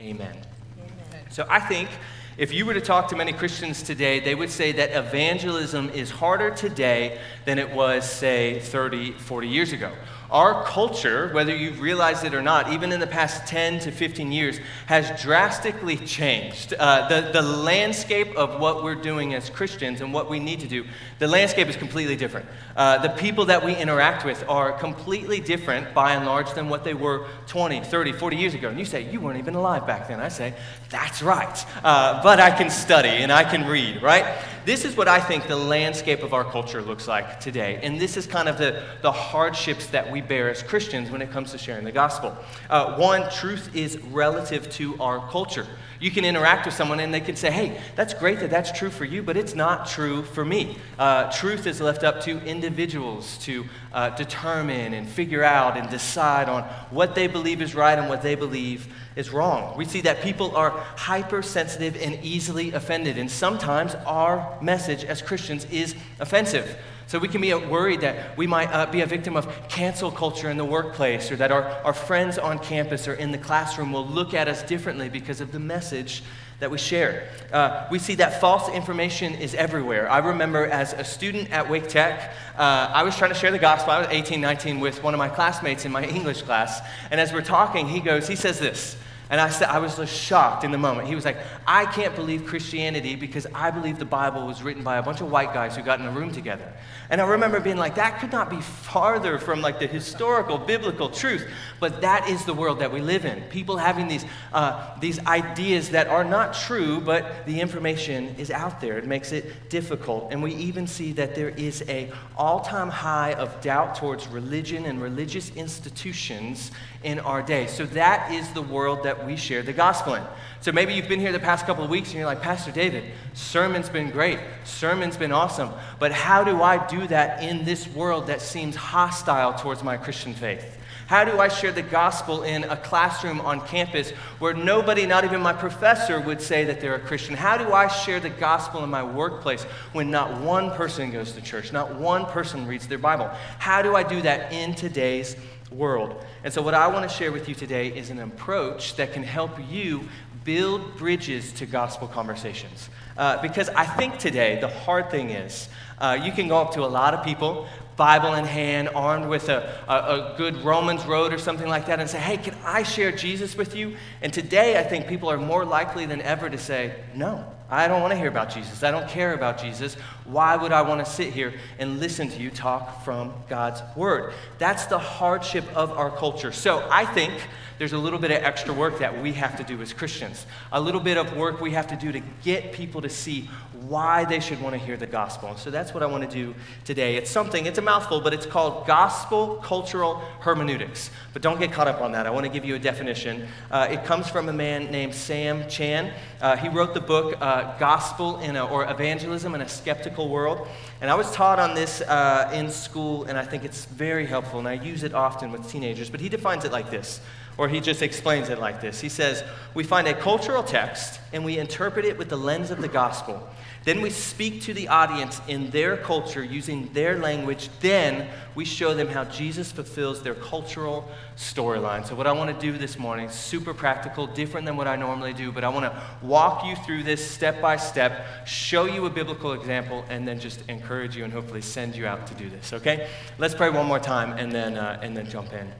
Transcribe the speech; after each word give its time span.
Amen. 0.00 0.30
Amen. 0.30 1.26
So 1.28 1.44
I 1.50 1.58
think 1.58 1.88
if 2.36 2.52
you 2.52 2.64
were 2.64 2.74
to 2.74 2.80
talk 2.80 3.08
to 3.08 3.16
many 3.16 3.32
Christians 3.32 3.82
today, 3.82 4.20
they 4.20 4.36
would 4.36 4.50
say 4.50 4.70
that 4.70 4.92
evangelism 4.92 5.90
is 5.90 6.08
harder 6.08 6.50
today 6.50 7.20
than 7.44 7.58
it 7.58 7.72
was, 7.72 8.08
say, 8.08 8.60
30, 8.60 9.12
40 9.12 9.48
years 9.48 9.72
ago. 9.72 9.92
Our 10.30 10.62
culture, 10.64 11.30
whether 11.32 11.56
you've 11.56 11.80
realized 11.80 12.22
it 12.24 12.34
or 12.34 12.42
not, 12.42 12.70
even 12.70 12.92
in 12.92 13.00
the 13.00 13.06
past 13.06 13.46
10 13.46 13.80
to 13.80 13.90
15 13.90 14.30
years, 14.30 14.60
has 14.84 15.22
drastically 15.22 15.96
changed. 15.96 16.74
Uh, 16.78 17.08
the, 17.08 17.32
the 17.32 17.40
landscape 17.40 18.36
of 18.36 18.60
what 18.60 18.84
we're 18.84 18.94
doing 18.94 19.32
as 19.32 19.48
Christians 19.48 20.02
and 20.02 20.12
what 20.12 20.28
we 20.28 20.38
need 20.38 20.60
to 20.60 20.68
do, 20.68 20.84
the 21.18 21.26
landscape 21.26 21.68
is 21.68 21.76
completely 21.76 22.14
different. 22.14 22.46
Uh, 22.76 22.98
the 22.98 23.08
people 23.08 23.46
that 23.46 23.64
we 23.64 23.74
interact 23.74 24.26
with 24.26 24.44
are 24.48 24.72
completely 24.72 25.40
different, 25.40 25.94
by 25.94 26.12
and 26.12 26.26
large, 26.26 26.52
than 26.52 26.68
what 26.68 26.84
they 26.84 26.94
were 26.94 27.26
20, 27.46 27.80
30, 27.80 28.12
40 28.12 28.36
years 28.36 28.52
ago. 28.52 28.68
And 28.68 28.78
you 28.78 28.84
say, 28.84 29.10
You 29.10 29.20
weren't 29.20 29.38
even 29.38 29.54
alive 29.54 29.86
back 29.86 30.08
then. 30.08 30.20
I 30.20 30.28
say, 30.28 30.52
That's 30.90 31.22
right. 31.22 31.66
Uh, 31.82 32.22
but 32.22 32.38
I 32.38 32.50
can 32.50 32.68
study 32.68 33.08
and 33.08 33.32
I 33.32 33.44
can 33.44 33.66
read, 33.66 34.02
right? 34.02 34.26
This 34.64 34.84
is 34.84 34.96
what 34.96 35.08
I 35.08 35.20
think 35.20 35.46
the 35.46 35.56
landscape 35.56 36.22
of 36.22 36.34
our 36.34 36.44
culture 36.44 36.82
looks 36.82 37.08
like 37.08 37.40
today. 37.40 37.80
And 37.82 38.00
this 38.00 38.16
is 38.16 38.26
kind 38.26 38.48
of 38.48 38.58
the, 38.58 38.82
the 39.02 39.12
hardships 39.12 39.86
that 39.88 40.10
we 40.10 40.20
bear 40.20 40.50
as 40.50 40.62
Christians 40.62 41.10
when 41.10 41.22
it 41.22 41.30
comes 41.30 41.52
to 41.52 41.58
sharing 41.58 41.84
the 41.84 41.92
gospel. 41.92 42.36
Uh, 42.68 42.96
one, 42.96 43.30
truth 43.30 43.74
is 43.74 43.98
relative 43.98 44.70
to 44.72 45.00
our 45.00 45.26
culture. 45.30 45.66
You 46.00 46.12
can 46.12 46.24
interact 46.24 46.64
with 46.64 46.74
someone 46.74 47.00
and 47.00 47.12
they 47.12 47.20
can 47.20 47.34
say, 47.34 47.50
hey, 47.50 47.80
that's 47.96 48.14
great 48.14 48.38
that 48.40 48.50
that's 48.50 48.70
true 48.70 48.90
for 48.90 49.04
you, 49.04 49.20
but 49.22 49.36
it's 49.36 49.54
not 49.54 49.88
true 49.88 50.22
for 50.22 50.44
me. 50.44 50.78
Uh, 50.96 51.30
truth 51.32 51.66
is 51.66 51.80
left 51.80 52.04
up 52.04 52.20
to 52.22 52.40
individuals 52.44 53.36
to 53.38 53.64
uh, 53.92 54.10
determine 54.10 54.94
and 54.94 55.08
figure 55.08 55.42
out 55.42 55.76
and 55.76 55.90
decide 55.90 56.48
on 56.48 56.62
what 56.90 57.16
they 57.16 57.26
believe 57.26 57.60
is 57.60 57.74
right 57.74 57.98
and 57.98 58.08
what 58.08 58.22
they 58.22 58.36
believe 58.36 58.86
is 59.16 59.30
wrong. 59.30 59.76
We 59.76 59.84
see 59.84 60.00
that 60.02 60.22
people 60.22 60.54
are 60.56 60.70
hypersensitive 60.70 61.96
and 62.00 62.22
easily 62.22 62.72
offended, 62.72 63.18
and 63.18 63.28
sometimes 63.28 63.96
our 64.06 64.47
message 64.62 65.04
as 65.04 65.22
Christians 65.22 65.64
is 65.66 65.94
offensive. 66.20 66.78
So 67.06 67.18
we 67.18 67.28
can 67.28 67.40
be 67.40 67.54
worried 67.54 68.02
that 68.02 68.36
we 68.36 68.46
might 68.46 68.66
uh, 68.66 68.84
be 68.84 69.00
a 69.00 69.06
victim 69.06 69.34
of 69.34 69.68
cancel 69.68 70.10
culture 70.10 70.50
in 70.50 70.58
the 70.58 70.64
workplace, 70.64 71.30
or 71.30 71.36
that 71.36 71.50
our, 71.50 71.64
our 71.84 71.94
friends 71.94 72.36
on 72.36 72.58
campus 72.58 73.08
or 73.08 73.14
in 73.14 73.32
the 73.32 73.38
classroom 73.38 73.92
will 73.92 74.06
look 74.06 74.34
at 74.34 74.46
us 74.46 74.62
differently 74.62 75.08
because 75.08 75.40
of 75.40 75.50
the 75.50 75.58
message 75.58 76.22
that 76.60 76.70
we 76.70 76.76
share. 76.76 77.28
Uh, 77.52 77.86
we 77.90 77.98
see 77.98 78.16
that 78.16 78.40
false 78.40 78.68
information 78.68 79.34
is 79.34 79.54
everywhere. 79.54 80.10
I 80.10 80.18
remember 80.18 80.66
as 80.66 80.92
a 80.92 81.04
student 81.04 81.50
at 81.50 81.70
Wake 81.70 81.88
Tech, 81.88 82.34
uh, 82.56 82.90
I 82.92 83.04
was 83.04 83.16
trying 83.16 83.32
to 83.32 83.38
share 83.38 83.52
the 83.52 83.58
gospel. 83.58 83.92
I 83.92 84.00
was 84.00 84.08
18, 84.10 84.40
19 84.40 84.80
with 84.80 85.02
one 85.02 85.14
of 85.14 85.18
my 85.18 85.28
classmates 85.28 85.84
in 85.84 85.92
my 85.92 86.04
English 86.04 86.42
class. 86.42 86.80
And 87.10 87.20
as 87.20 87.32
we're 87.32 87.42
talking, 87.42 87.88
he 87.88 88.00
goes, 88.00 88.26
he 88.26 88.36
says 88.36 88.58
this. 88.58 88.96
And 89.30 89.40
I, 89.40 89.50
said, 89.50 89.68
I 89.68 89.78
was 89.78 89.96
just 89.96 90.14
shocked 90.14 90.64
in 90.64 90.70
the 90.70 90.78
moment. 90.78 91.06
He 91.06 91.14
was 91.14 91.26
like, 91.26 91.36
I 91.66 91.84
can't 91.84 92.14
believe 92.14 92.46
Christianity 92.46 93.14
because 93.14 93.46
I 93.54 93.70
believe 93.70 93.98
the 93.98 94.06
Bible 94.06 94.46
was 94.46 94.62
written 94.62 94.82
by 94.82 94.96
a 94.96 95.02
bunch 95.02 95.20
of 95.20 95.30
white 95.30 95.52
guys 95.52 95.76
who 95.76 95.82
got 95.82 96.00
in 96.00 96.06
a 96.06 96.10
room 96.10 96.32
together. 96.32 96.72
And 97.10 97.20
I 97.20 97.26
remember 97.26 97.60
being 97.60 97.76
like, 97.76 97.96
that 97.96 98.20
could 98.20 98.32
not 98.32 98.48
be 98.48 98.60
farther 98.60 99.38
from 99.38 99.60
like 99.60 99.80
the 99.80 99.86
historical, 99.86 100.56
biblical 100.56 101.10
truth. 101.10 101.46
But 101.78 102.00
that 102.00 102.28
is 102.30 102.46
the 102.46 102.54
world 102.54 102.78
that 102.78 102.90
we 102.90 103.02
live 103.02 103.26
in. 103.26 103.42
People 103.50 103.76
having 103.76 104.08
these, 104.08 104.24
uh, 104.54 104.98
these 104.98 105.18
ideas 105.26 105.90
that 105.90 106.06
are 106.08 106.24
not 106.24 106.54
true, 106.54 106.98
but 107.00 107.44
the 107.44 107.60
information 107.60 108.34
is 108.38 108.50
out 108.50 108.80
there. 108.80 108.96
It 108.96 109.06
makes 109.06 109.32
it 109.32 109.68
difficult. 109.68 110.32
And 110.32 110.42
we 110.42 110.54
even 110.54 110.86
see 110.86 111.12
that 111.12 111.34
there 111.34 111.50
is 111.50 111.84
a 111.86 112.10
all-time 112.36 112.88
high 112.88 113.34
of 113.34 113.60
doubt 113.60 113.96
towards 113.96 114.26
religion 114.28 114.86
and 114.86 115.02
religious 115.02 115.50
institutions 115.50 116.70
in 117.02 117.20
our 117.20 117.42
day. 117.42 117.66
So 117.66 117.84
that 117.86 118.32
is 118.32 118.48
the 118.52 118.62
world 118.62 119.02
that 119.04 119.17
we 119.26 119.36
share 119.36 119.62
the 119.62 119.72
gospel 119.72 120.14
in. 120.14 120.22
So 120.60 120.72
maybe 120.72 120.94
you've 120.94 121.08
been 121.08 121.20
here 121.20 121.32
the 121.32 121.38
past 121.38 121.66
couple 121.66 121.84
of 121.84 121.90
weeks 121.90 122.08
and 122.08 122.18
you're 122.18 122.26
like, 122.26 122.42
Pastor 122.42 122.72
David, 122.72 123.04
sermon's 123.34 123.88
been 123.88 124.10
great, 124.10 124.40
sermon's 124.64 125.16
been 125.16 125.32
awesome, 125.32 125.70
but 125.98 126.12
how 126.12 126.42
do 126.42 126.62
I 126.62 126.84
do 126.86 127.06
that 127.08 127.42
in 127.42 127.64
this 127.64 127.86
world 127.88 128.26
that 128.26 128.40
seems 128.40 128.74
hostile 128.74 129.54
towards 129.54 129.82
my 129.82 129.96
Christian 129.96 130.34
faith? 130.34 130.78
How 131.08 131.24
do 131.24 131.40
I 131.40 131.48
share 131.48 131.72
the 131.72 131.80
gospel 131.80 132.42
in 132.42 132.64
a 132.64 132.76
classroom 132.76 133.40
on 133.40 133.66
campus 133.66 134.10
where 134.40 134.52
nobody, 134.52 135.06
not 135.06 135.24
even 135.24 135.40
my 135.40 135.54
professor, 135.54 136.20
would 136.20 136.42
say 136.42 136.64
that 136.64 136.82
they're 136.82 136.96
a 136.96 137.00
Christian? 137.00 137.34
How 137.34 137.56
do 137.56 137.72
I 137.72 137.88
share 137.88 138.20
the 138.20 138.28
gospel 138.28 138.84
in 138.84 138.90
my 138.90 139.02
workplace 139.02 139.62
when 139.92 140.10
not 140.10 140.38
one 140.42 140.70
person 140.72 141.10
goes 141.10 141.32
to 141.32 141.40
church, 141.40 141.72
not 141.72 141.94
one 141.94 142.26
person 142.26 142.66
reads 142.66 142.86
their 142.86 142.98
Bible? 142.98 143.30
How 143.58 143.80
do 143.80 143.96
I 143.96 144.02
do 144.02 144.20
that 144.20 144.52
in 144.52 144.74
today's 144.74 145.34
world. 145.70 146.24
And 146.44 146.52
so, 146.52 146.62
what 146.62 146.74
I 146.74 146.86
want 146.88 147.08
to 147.08 147.14
share 147.14 147.32
with 147.32 147.48
you 147.48 147.54
today 147.54 147.88
is 147.88 148.10
an 148.10 148.20
approach 148.20 148.96
that 148.96 149.12
can 149.12 149.22
help 149.22 149.52
you 149.70 150.08
build 150.44 150.96
bridges 150.96 151.52
to 151.52 151.66
gospel 151.66 152.08
conversations. 152.08 152.88
Uh, 153.16 153.40
because 153.42 153.68
I 153.70 153.84
think 153.84 154.18
today 154.18 154.60
the 154.60 154.68
hard 154.68 155.10
thing 155.10 155.30
is 155.30 155.68
uh, 155.98 156.18
you 156.22 156.32
can 156.32 156.48
go 156.48 156.56
up 156.56 156.72
to 156.72 156.84
a 156.84 156.86
lot 156.86 157.12
of 157.12 157.24
people, 157.24 157.66
Bible 157.96 158.34
in 158.34 158.44
hand, 158.44 158.88
armed 158.94 159.26
with 159.26 159.48
a, 159.48 159.84
a, 159.88 159.92
a, 159.92 160.34
good 160.38 160.56
Romans 160.64 161.04
road 161.04 161.32
or 161.32 161.38
something 161.38 161.68
like 161.68 161.86
that, 161.86 161.98
and 161.98 162.08
say, 162.08 162.18
Hey, 162.18 162.36
can 162.36 162.54
I 162.64 162.84
share 162.84 163.10
Jesus 163.10 163.56
with 163.56 163.74
you? 163.74 163.96
And 164.22 164.32
today 164.32 164.78
I 164.78 164.84
think 164.84 165.08
people 165.08 165.30
are 165.30 165.36
more 165.36 165.64
likely 165.64 166.06
than 166.06 166.22
ever 166.22 166.48
to 166.48 166.58
say, 166.58 166.94
No. 167.14 167.44
I 167.70 167.86
don't 167.86 168.00
want 168.00 168.12
to 168.12 168.16
hear 168.16 168.28
about 168.28 168.48
Jesus. 168.48 168.82
I 168.82 168.90
don't 168.90 169.08
care 169.08 169.34
about 169.34 169.58
Jesus. 169.58 169.94
Why 170.24 170.56
would 170.56 170.72
I 170.72 170.80
want 170.80 171.04
to 171.04 171.10
sit 171.10 171.34
here 171.34 171.52
and 171.78 172.00
listen 172.00 172.30
to 172.30 172.40
you 172.40 172.50
talk 172.50 173.04
from 173.04 173.34
God's 173.48 173.82
Word? 173.94 174.32
That's 174.56 174.86
the 174.86 174.98
hardship 174.98 175.64
of 175.76 175.92
our 175.92 176.10
culture. 176.10 176.50
So 176.50 176.86
I 176.90 177.04
think 177.04 177.34
there's 177.78 177.92
a 177.92 177.98
little 177.98 178.18
bit 178.18 178.30
of 178.30 178.42
extra 178.42 178.72
work 178.72 178.98
that 179.00 179.22
we 179.22 179.34
have 179.34 179.56
to 179.58 179.64
do 179.64 179.82
as 179.82 179.92
Christians, 179.92 180.46
a 180.72 180.80
little 180.80 181.00
bit 181.00 181.18
of 181.18 181.36
work 181.36 181.60
we 181.60 181.72
have 181.72 181.86
to 181.88 181.96
do 181.96 182.10
to 182.10 182.20
get 182.42 182.72
people 182.72 183.02
to 183.02 183.10
see 183.10 183.50
why 183.86 184.24
they 184.24 184.40
should 184.40 184.60
want 184.60 184.74
to 184.74 184.78
hear 184.78 184.96
the 184.96 185.06
gospel. 185.06 185.50
And 185.50 185.58
so 185.58 185.70
that's 185.70 185.94
what 185.94 186.02
I 186.02 186.06
want 186.06 186.28
to 186.28 186.30
do 186.30 186.54
today. 186.84 187.16
It's 187.16 187.30
something, 187.30 187.66
it's 187.66 187.78
a 187.78 187.82
mouthful, 187.82 188.20
but 188.20 188.34
it's 188.34 188.46
called 188.46 188.86
gospel 188.86 189.56
cultural 189.56 190.16
hermeneutics. 190.40 191.10
But 191.32 191.42
don't 191.42 191.58
get 191.58 191.72
caught 191.72 191.88
up 191.88 192.00
on 192.00 192.12
that. 192.12 192.26
I 192.26 192.30
want 192.30 192.46
to 192.46 192.52
give 192.52 192.64
you 192.64 192.74
a 192.74 192.78
definition. 192.78 193.46
Uh, 193.70 193.88
it 193.90 194.04
comes 194.04 194.28
from 194.28 194.48
a 194.48 194.52
man 194.52 194.90
named 194.90 195.14
Sam 195.14 195.68
Chan. 195.68 196.12
Uh, 196.40 196.56
he 196.56 196.68
wrote 196.68 196.94
the 196.94 197.00
book 197.00 197.36
uh, 197.40 197.78
Gospel 197.78 198.38
in 198.40 198.56
a, 198.56 198.66
or 198.66 198.90
Evangelism 198.90 199.54
in 199.54 199.60
a 199.60 199.68
Skeptical 199.68 200.28
World. 200.28 200.66
And 201.00 201.10
I 201.10 201.14
was 201.14 201.30
taught 201.32 201.58
on 201.58 201.74
this 201.74 202.00
uh, 202.00 202.50
in 202.52 202.70
school, 202.70 203.24
and 203.24 203.38
I 203.38 203.44
think 203.44 203.64
it's 203.64 203.84
very 203.84 204.26
helpful, 204.26 204.58
and 204.58 204.66
I 204.66 204.72
use 204.72 205.04
it 205.04 205.14
often 205.14 205.52
with 205.52 205.70
teenagers. 205.70 206.10
But 206.10 206.20
he 206.20 206.28
defines 206.28 206.64
it 206.64 206.72
like 206.72 206.90
this 206.90 207.20
or 207.58 207.68
he 207.68 207.80
just 207.80 208.02
explains 208.02 208.48
it 208.48 208.58
like 208.58 208.80
this. 208.80 209.00
He 209.00 209.08
says, 209.08 209.42
We 209.74 209.82
find 209.82 210.06
a 210.06 210.14
cultural 210.14 210.62
text 210.62 211.20
and 211.32 211.44
we 211.44 211.58
interpret 211.58 212.04
it 212.04 212.16
with 212.16 212.28
the 212.28 212.36
lens 212.36 212.70
of 212.70 212.80
the 212.80 212.88
gospel. 212.88 213.46
Then 213.84 214.00
we 214.00 214.10
speak 214.10 214.62
to 214.62 214.74
the 214.74 214.88
audience 214.88 215.40
in 215.48 215.70
their 215.70 215.96
culture 215.96 216.44
using 216.44 216.92
their 216.92 217.18
language. 217.18 217.68
Then 217.80 218.28
we 218.54 218.64
show 218.64 218.94
them 218.94 219.08
how 219.08 219.24
Jesus 219.24 219.72
fulfills 219.72 220.22
their 220.22 220.34
cultural 220.34 221.08
storyline. 221.36 222.06
So, 222.06 222.14
what 222.14 222.26
I 222.26 222.32
want 222.32 222.54
to 222.54 222.66
do 222.66 222.76
this 222.76 222.98
morning, 222.98 223.30
super 223.30 223.72
practical, 223.72 224.26
different 224.26 224.66
than 224.66 224.76
what 224.76 224.88
I 224.88 224.96
normally 224.96 225.32
do, 225.32 225.50
but 225.50 225.64
I 225.64 225.68
want 225.68 225.86
to 225.86 226.02
walk 226.22 226.66
you 226.66 226.76
through 226.84 227.04
this 227.04 227.28
step 227.28 227.60
by 227.60 227.76
step, 227.76 228.46
show 228.46 228.84
you 228.84 229.06
a 229.06 229.10
biblical 229.10 229.52
example, 229.52 230.04
and 230.10 230.28
then 230.28 230.38
just 230.38 230.62
encourage 230.68 230.87
you 231.14 231.24
and 231.24 231.32
hopefully 231.32 231.60
send 231.60 231.94
you 231.94 232.06
out 232.06 232.26
to 232.26 232.34
do 232.34 232.48
this, 232.48 232.72
okay? 232.72 233.08
Let's 233.38 233.54
pray 233.54 233.70
one 233.70 233.86
more 233.86 233.98
time 233.98 234.32
and 234.32 234.50
then, 234.50 234.76
uh, 234.76 235.00
and 235.02 235.16
then 235.16 235.28
jump 235.28 235.52
in. 235.52 235.70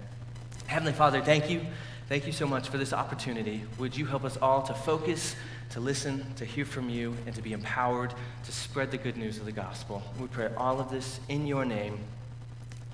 Heavenly 0.67 0.93
Father, 0.93 1.21
thank 1.23 1.49
you. 1.49 1.63
Thank 2.09 2.27
you 2.27 2.33
so 2.33 2.47
much 2.47 2.69
for 2.69 2.79
this 2.79 2.93
opportunity. 2.93 3.65
Would 3.79 3.97
you 3.97 4.07
help 4.07 4.25
us 4.25 4.37
all 4.37 4.63
to 4.63 4.75
focus, 4.75 5.35
to 5.71 5.81
listen, 5.81 6.25
to 6.37 6.45
hear 6.45 6.65
from 6.65 6.89
you, 6.89 7.17
and 7.27 7.35
to 7.35 7.43
be 7.43 7.53
empowered 7.53 8.15
to 8.45 8.53
spread 8.53 8.91
the 8.91 8.99
good 8.99 9.17
news 9.17 9.39
of 9.39 9.45
the 9.45 9.53
gospel? 9.53 10.03
We 10.21 10.27
pray 10.27 10.51
all 10.57 10.81
of 10.81 10.91
this 10.91 11.21
in 11.29 11.47
your 11.47 11.65
name. 11.65 11.99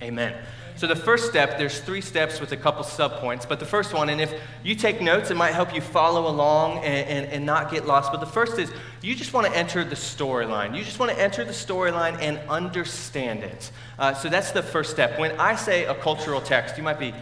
Amen. 0.05 0.35
So, 0.77 0.87
the 0.87 0.97
first 0.97 1.31
step, 1.31 1.57
there's 1.57 1.81
three 1.81 2.03
steps 2.03 2.41
with 2.41 2.53
a 2.53 2.59
couple 2.59 2.85
subpoints, 2.85 3.49
but 3.49 3.59
the 3.59 3.65
first 3.65 3.95
one, 3.95 4.11
and 4.11 4.21
if 4.21 4.35
you 4.63 4.75
take 4.75 5.01
notes, 5.01 5.31
it 5.31 5.37
might 5.37 5.55
help 5.55 5.75
you 5.75 5.81
follow 5.81 6.29
along 6.29 6.85
and, 6.85 7.09
and, 7.09 7.27
and 7.33 7.47
not 7.47 7.71
get 7.71 7.87
lost. 7.87 8.13
But 8.13 8.21
the 8.21 8.27
first 8.27 8.59
is 8.59 8.71
you 9.01 9.15
just 9.15 9.33
want 9.33 9.47
to 9.47 9.57
enter 9.57 9.83
the 9.83 9.95
storyline. 9.95 10.77
You 10.77 10.85
just 10.85 10.99
want 10.99 11.11
to 11.13 11.19
enter 11.19 11.43
the 11.43 11.53
storyline 11.53 12.21
and 12.21 12.39
understand 12.51 13.45
it. 13.45 13.71
Uh, 13.99 14.13
so, 14.13 14.29
that's 14.29 14.51
the 14.51 14.63
first 14.63 14.91
step. 14.91 15.19
When 15.19 15.41
I 15.41 15.55
say 15.55 15.87
a 15.87 15.95
cultural 15.95 16.43
text, 16.43 16.77
you 16.77 16.83
might 16.83 16.99
be, 16.99 17.15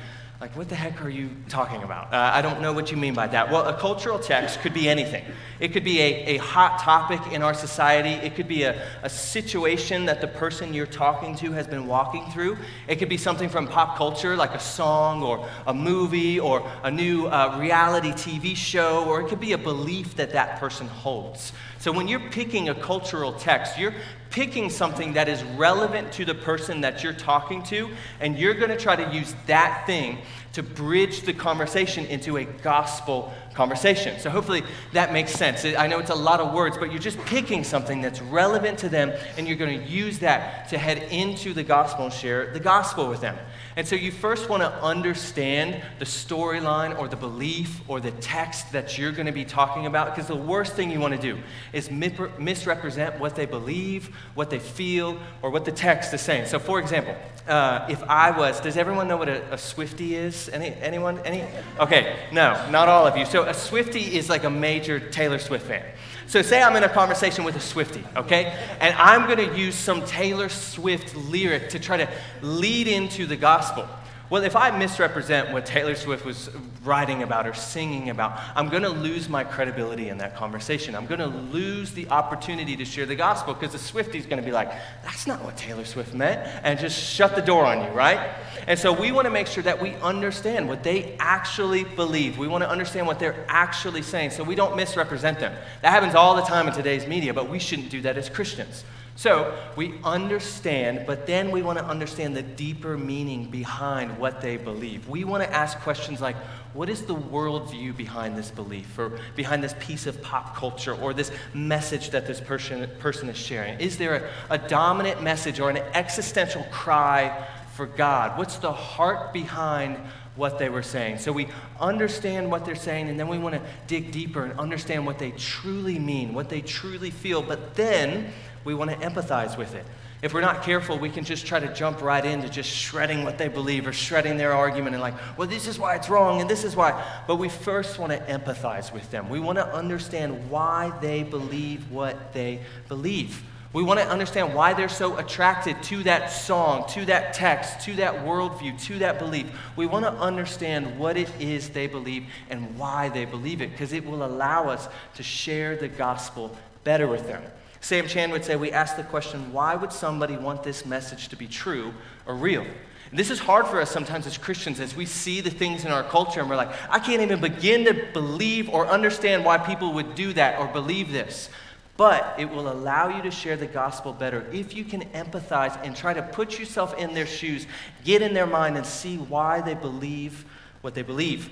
like, 0.43 0.57
what 0.57 0.69
the 0.69 0.75
heck 0.75 1.05
are 1.05 1.09
you 1.09 1.31
talking 1.49 1.85
about? 1.85 2.13
Uh, 2.13 2.33
I 2.35 2.43
don't 2.43 2.61
know 2.61 2.73
what 2.73 2.91
you 2.91 2.97
mean 2.97 3.15
by 3.15 3.29
that. 3.29 3.53
Well, 3.53 3.65
a 3.65 3.79
cultural 3.79 4.19
text 4.19 4.59
could 4.59 4.75
be 4.75 4.89
anything. 4.89 5.25
It 5.61 5.73
could 5.73 5.85
be 5.85 6.01
a, 6.01 6.35
a 6.35 6.37
hot 6.39 6.81
topic 6.81 7.33
in 7.33 7.45
our 7.45 7.55
society. 7.55 8.15
It 8.27 8.35
could 8.35 8.49
be 8.49 8.65
a, 8.65 8.85
a 9.05 9.09
situation 9.09 10.05
that 10.07 10.21
the 10.21 10.27
person 10.27 10.75
you're 10.75 10.85
talking 10.85 11.37
to 11.37 11.53
has 11.53 11.69
been 11.69 11.87
walking 11.87 12.29
through. 12.33 12.59
It 12.89 12.97
could 12.97 13.09
be 13.09 13.19
something 13.19 13.49
from 13.49 13.69
pop 13.69 13.97
culture, 13.97 14.35
like 14.35 14.51
a 14.51 14.59
song 14.59 15.23
or 15.23 15.49
a 15.69 15.73
movie 15.73 16.41
or 16.41 16.69
a 16.83 16.91
new 16.91 17.29
uh, 17.29 17.57
reality 17.61 18.11
TV 18.11 18.57
show, 18.57 19.05
or 19.05 19.21
it 19.21 19.29
could 19.29 19.39
be 19.39 19.53
a 19.53 19.59
belief 19.59 20.17
that 20.17 20.33
that 20.33 20.59
person 20.59 20.89
holds. 20.89 21.53
So 21.79 21.93
when 21.93 22.09
you're 22.09 22.31
picking 22.31 22.69
a 22.69 22.75
cultural 22.75 23.33
text, 23.33 23.79
you're 23.79 23.95
picking 24.33 24.71
something 24.71 25.13
that 25.13 25.29
is 25.29 25.45
relevant 25.45 26.11
to 26.13 26.25
the 26.25 26.35
person 26.35 26.81
that 26.81 27.05
you're 27.05 27.13
talking 27.13 27.63
to, 27.65 27.91
and 28.19 28.39
you're 28.39 28.55
going 28.55 28.71
to 28.71 28.77
try 28.77 28.97
to 28.97 29.15
use 29.15 29.35
that 29.47 29.85
thing 29.87 30.19
to 30.53 30.63
bridge 30.63 31.23
the 31.23 31.33
conversation 31.33 32.05
into 32.07 32.37
a 32.37 32.45
gospel 32.45 33.33
conversation. 33.55 34.19
So 34.19 34.31
hopefully 34.31 34.63
that 34.93 35.13
makes 35.13 35.33
sense. 35.33 35.65
I 35.65 35.87
know 35.87 35.99
it's 35.99 36.11
a 36.11 36.15
lot 36.15 36.41
of 36.41 36.55
words, 36.55 36.79
but 36.79 36.91
you're 36.91 37.01
just 37.01 37.19
picking 37.27 37.65
something 37.65 38.01
that's 38.01 38.21
relevant 38.21 38.79
to 38.79 38.89
them, 38.89 39.13
and 39.37 39.47
you're 39.47 39.57
going 39.57 39.79
to 39.79 39.87
use 39.87 40.19
that 40.21 40.69
to 40.71 40.79
head 40.79 40.99
into 41.11 41.53
the 41.53 41.63
gospel 41.63 42.07
and 42.07 42.15
share 42.15 42.53
the 42.53 42.61
gospel 42.61 43.09
with 43.09 43.21
them. 43.21 43.37
And 43.77 43.87
so 43.87 43.97
you 43.97 44.13
first 44.13 44.49
want 44.49 44.63
to 44.63 44.71
understand 44.83 45.83
the 45.99 46.05
storyline 46.05 46.99
or 46.99 47.09
the 47.09 47.17
belief 47.17 47.81
or 47.89 48.01
the 48.01 48.11
text 48.11 48.73
that 48.73 48.99
you're 48.99 49.13
going 49.13 49.27
to 49.27 49.33
be 49.33 49.45
talking 49.45 49.87
about, 49.87 50.15
because 50.15 50.29
the 50.29 50.37
worst 50.37 50.75
thing 50.75 50.91
you 50.91 51.01
want 51.01 51.15
to 51.15 51.21
do 51.21 51.39
is 51.73 51.91
misrepresent 51.91 53.19
what 53.19 53.35
they 53.35 53.47
believe, 53.47 54.15
what 54.35 54.51
they 54.51 54.59
feel, 54.59 55.19
or 55.41 55.51
what 55.51 55.65
the 55.65 55.73
text 55.73 56.13
is 56.13 56.21
saying. 56.21 56.47
So, 56.47 56.59
for 56.59 56.81
example, 56.81 57.15
uh, 57.49 57.87
if 57.89 58.03
I 58.05 58.31
was, 58.31 58.61
does 58.61 58.77
everyone 58.77 59.09
know 59.09 59.17
what 59.17 59.29
a, 59.29 59.53
a 59.53 59.59
Swifty 59.59 60.17
is? 60.17 60.42
Any, 60.49 60.75
anyone? 60.81 61.19
Any? 61.21 61.45
Okay, 61.79 62.17
no, 62.33 62.69
not 62.71 62.89
all 62.89 63.07
of 63.07 63.17
you. 63.17 63.25
So 63.27 63.45
a 63.45 63.55
Swifty 63.55 64.17
is 64.17 64.29
like 64.29 64.45
a 64.45 64.51
major 64.51 64.99
Taylor 64.99 65.39
Swift 65.39 65.67
fan. 65.67 65.85
So 66.27 66.41
say 66.41 66.63
I'm 66.63 66.77
in 66.77 66.85
a 66.85 66.89
conversation 66.89 67.45
with 67.45 67.57
a 67.57 67.61
Swifty, 67.61 68.05
okay? 68.17 68.59
And 68.81 68.95
I'm 68.97 69.27
going 69.27 69.51
to 69.51 69.59
use 69.59 69.75
some 69.75 70.05
Taylor 70.07 70.49
Swift 70.49 71.15
lyric 71.15 71.69
to 71.71 71.79
try 71.79 71.99
to 71.99 72.09
lead 72.41 72.89
into 72.89 73.27
the 73.27 73.37
gospel. 73.37 73.89
Well, 74.33 74.45
if 74.45 74.57
I 74.57 74.71
misrepresent 74.71 75.53
what 75.53 75.67
Taylor 75.67 75.95
Swift 75.95 76.25
was 76.25 76.49
writing 76.85 77.23
about 77.23 77.47
or 77.47 77.53
singing 77.53 78.09
about, 78.09 78.41
I'm 78.57 78.71
going 78.71 78.83
to 78.83 78.89
lose 78.89 79.29
my 79.29 79.45
credibility 79.45 80.09
in 80.09 80.17
that 80.19 80.37
conversation. 80.37 80.95
I'm 80.95 81.05
going 81.05 81.21
to 81.21 81.27
lose 81.27 81.93
the 81.93 82.09
opportunity 82.09 82.75
to 82.77 82.85
share 82.87 83.05
the 83.05 83.15
gospel 83.15 83.53
because 83.53 83.73
the 83.73 83.79
Swifty's 83.79 84.25
going 84.25 84.39
to 84.39 84.43
be 84.43 84.51
like, 84.51 84.73
that's 85.03 85.27
not 85.27 85.45
what 85.45 85.59
Taylor 85.59 85.85
Swift 85.85 86.15
meant, 86.15 86.49
and 86.65 86.79
just 86.79 86.99
shut 86.99 87.37
the 87.37 87.43
door 87.43 87.67
on 87.67 87.85
you, 87.85 87.91
right? 87.91 88.35
And 88.67 88.79
so 88.79 88.91
we 88.99 89.13
want 89.13 89.27
to 89.27 89.31
make 89.31 89.49
sure 89.49 89.65
that 89.65 89.83
we 89.83 89.97
understand 89.97 90.67
what 90.67 90.83
they 90.83 91.15
actually 91.21 91.85
believe. 91.85 92.39
We 92.39 92.49
want 92.49 92.65
to 92.65 92.71
understand 92.71 93.07
what 93.07 93.19
they're 93.19 93.45
actually 93.49 94.01
saying 94.01 94.31
so 94.31 94.45
we 94.45 94.55
don't 94.55 94.77
misrepresent 94.77 95.41
them. 95.41 95.55
That 95.83 95.91
happens 95.91 96.15
all 96.15 96.37
the 96.37 96.41
time 96.41 96.67
in 96.69 96.73
today's 96.73 97.07
media, 97.07 97.35
but 97.35 97.51
we 97.51 97.59
shouldn't 97.59 97.91
do 97.91 98.01
that 98.01 98.17
as 98.17 98.31
Christians. 98.31 98.83
So 99.15 99.57
we 99.77 99.95
understand, 100.05 101.05
but 101.07 101.27
then 101.27 101.51
we 101.51 101.63
want 101.63 101.79
to 101.79 101.85
understand 101.85 102.35
the 102.35 102.43
deeper 102.43 102.97
meaning 102.97 103.51
behind 103.51 104.19
what 104.19 104.41
they 104.41 104.57
believe. 104.57 105.07
We 105.09 105.25
want 105.25 105.43
to 105.43 105.53
ask 105.53 105.79
questions 105.81 106.21
like, 106.21 106.37
what 106.73 106.89
is 106.89 107.03
the 107.03 107.15
worldview 107.15 107.95
behind 107.97 108.37
this 108.37 108.51
belief, 108.51 108.99
or 108.99 109.19
behind 109.37 109.63
this 109.63 109.75
piece 109.79 110.07
of 110.07 110.23
pop 110.23 110.57
culture, 110.57 110.95
or 110.95 111.13
this 111.13 111.31
message 111.53 112.11
that 112.11 112.27
this 112.27 112.41
person, 112.41 112.89
person 112.99 113.29
is 113.29 113.37
sharing? 113.37 113.79
Is 113.79 113.99
there 113.99 114.31
a, 114.49 114.55
a 114.55 114.59
dominant 114.59 115.23
message 115.23 115.61
or 115.61 115.69
an 115.69 115.77
existential 115.95 116.67
cry 116.71 117.47
for 117.75 117.87
God? 117.87 118.39
What's 118.39 118.57
the 118.57 118.73
heart 118.73 119.35
behind 119.35 119.99
what 120.35 120.59
they 120.59 120.69
were 120.69 120.83
saying. 120.83 121.19
So 121.19 121.31
we 121.31 121.49
understand 121.79 122.51
what 122.51 122.65
they're 122.65 122.75
saying, 122.75 123.09
and 123.09 123.21
then 123.21 123.29
we 123.29 123.39
want 123.39 123.55
to 123.55 123.61
dig 123.87 124.13
deeper 124.13 124.45
and 124.45 124.59
understand 124.59 125.05
what 125.05 125.19
they 125.19 125.33
truly 125.33 125.99
mean, 125.99 126.33
what 126.33 126.49
they 126.49 126.63
truly 126.63 127.11
feel. 127.11 127.43
But 127.43 127.75
then 127.75 128.33
we 128.65 128.75
want 128.75 128.91
to 128.91 128.97
empathize 128.97 129.57
with 129.57 129.75
it. 129.75 129.85
If 130.23 130.33
we're 130.33 130.41
not 130.41 130.63
careful, 130.63 130.99
we 130.99 131.11
can 131.11 131.25
just 131.25 131.47
try 131.47 131.59
to 131.59 131.75
jump 131.75 132.01
right 132.01 132.25
into 132.25 132.49
just 132.49 132.71
shredding 132.71 133.25
what 133.25 133.39
they 133.39 133.49
believe 133.49 133.89
or 133.89 133.93
shredding 133.93 134.37
their 134.37 134.53
argument 134.53 134.95
and, 134.95 135.03
like, 135.03 135.15
well, 135.37 135.49
this 135.49 135.67
is 135.67 135.81
why 135.81 135.97
it's 135.97 136.09
wrong 136.09 136.41
and 136.41 136.49
this 136.49 136.63
is 136.63 136.77
why. 136.77 137.05
But 137.27 137.37
we 137.37 137.49
first 137.49 137.99
want 137.99 138.13
to 138.13 138.19
empathize 138.19 138.93
with 138.93 139.11
them. 139.11 139.29
We 139.29 139.41
want 139.41 139.59
to 139.59 139.67
understand 139.67 140.49
why 140.49 140.97
they 141.01 141.25
believe 141.25 141.91
what 141.91 142.33
they 142.33 142.61
believe. 142.89 143.43
We 143.73 143.83
want 143.83 144.01
to 144.01 144.07
understand 144.07 144.55
why 144.55 144.75
they're 144.75 144.89
so 144.89 145.17
attracted 145.17 145.83
to 145.85 146.03
that 146.03 146.31
song, 146.31 146.87
to 146.91 147.07
that 147.07 147.33
text, 147.33 147.81
to 147.87 147.95
that 147.95 148.17
worldview, 148.17 148.81
to 148.85 148.99
that 148.99 149.19
belief. 149.19 149.47
We 149.77 149.87
want 149.87 150.05
to 150.05 150.13
understand 150.13 150.99
what 150.99 151.17
it 151.17 151.31
is 151.41 151.71
they 151.71 151.87
believe 151.87 152.27
and 152.51 152.77
why 152.79 153.09
they 153.09 153.25
believe 153.25 153.63
it, 153.63 153.71
because 153.73 153.95
it 153.95 154.05
will 154.05 154.25
allow 154.25 154.69
us 154.69 154.89
to 155.15 155.23
share 155.23 155.75
the 155.75 155.89
gospel 155.89 156.55
better 156.85 157.09
with 157.09 157.27
them. 157.27 157.43
Sam 157.83 158.07
Chan 158.07 158.31
would 158.31 158.45
say, 158.45 158.57
We 158.57 158.71
ask 158.71 158.97
the 158.97 159.03
question, 159.03 159.53
why 159.53 159.75
would 159.75 159.93
somebody 159.93 160.37
want 160.37 160.63
this 160.63 160.87
message 160.87 161.29
to 161.29 161.37
be 161.37 161.49
true 161.49 161.93
or 162.27 162.35
real? 162.37 162.65
And 163.11 163.19
this 163.19 163.29
is 163.29 163.41
hard 163.41 163.67
for 163.67 163.81
us 163.81 163.91
sometimes 163.91 164.27
as 164.27 164.39
Christians 164.39 164.81
as 164.81 164.97
we 164.97 165.05
see 165.05 165.43
the 165.43 165.51
things 165.51 165.85
in 165.85 165.91
our 165.91 166.05
culture 166.05 166.41
and 166.41 166.49
we're 166.49 166.57
like, 166.57 166.71
I 166.89 166.99
can't 166.99 167.21
even 167.21 167.41
begin 167.41 167.85
to 167.85 168.07
believe 168.15 168.71
or 168.71 168.87
understand 168.87 169.45
why 169.45 169.59
people 169.59 169.93
would 169.95 170.15
do 170.15 170.33
that 170.33 170.59
or 170.59 170.69
believe 170.69 171.13
this. 171.13 171.51
But 171.97 172.37
it 172.39 172.49
will 172.49 172.73
allow 172.73 173.15
you 173.15 173.23
to 173.23 173.31
share 173.31 173.57
the 173.57 173.67
gospel 173.67 174.13
better 174.13 174.47
if 174.53 174.75
you 174.75 174.85
can 174.85 175.03
empathize 175.11 175.79
and 175.85 175.95
try 175.95 176.15
to 176.15 176.23
put 176.23 176.59
yourself 176.59 176.97
in 176.97 177.13
their 177.13 177.27
shoes, 177.27 177.67
get 178.05 178.23
in 178.23 178.33
their 178.33 178.47
mind, 178.47 178.77
and 178.77 178.87
see 178.87 179.19
why 179.19 179.61
they 179.61 179.75
believe 179.75 180.47
what 180.81 180.95
they 180.95 181.03
believe. 181.03 181.51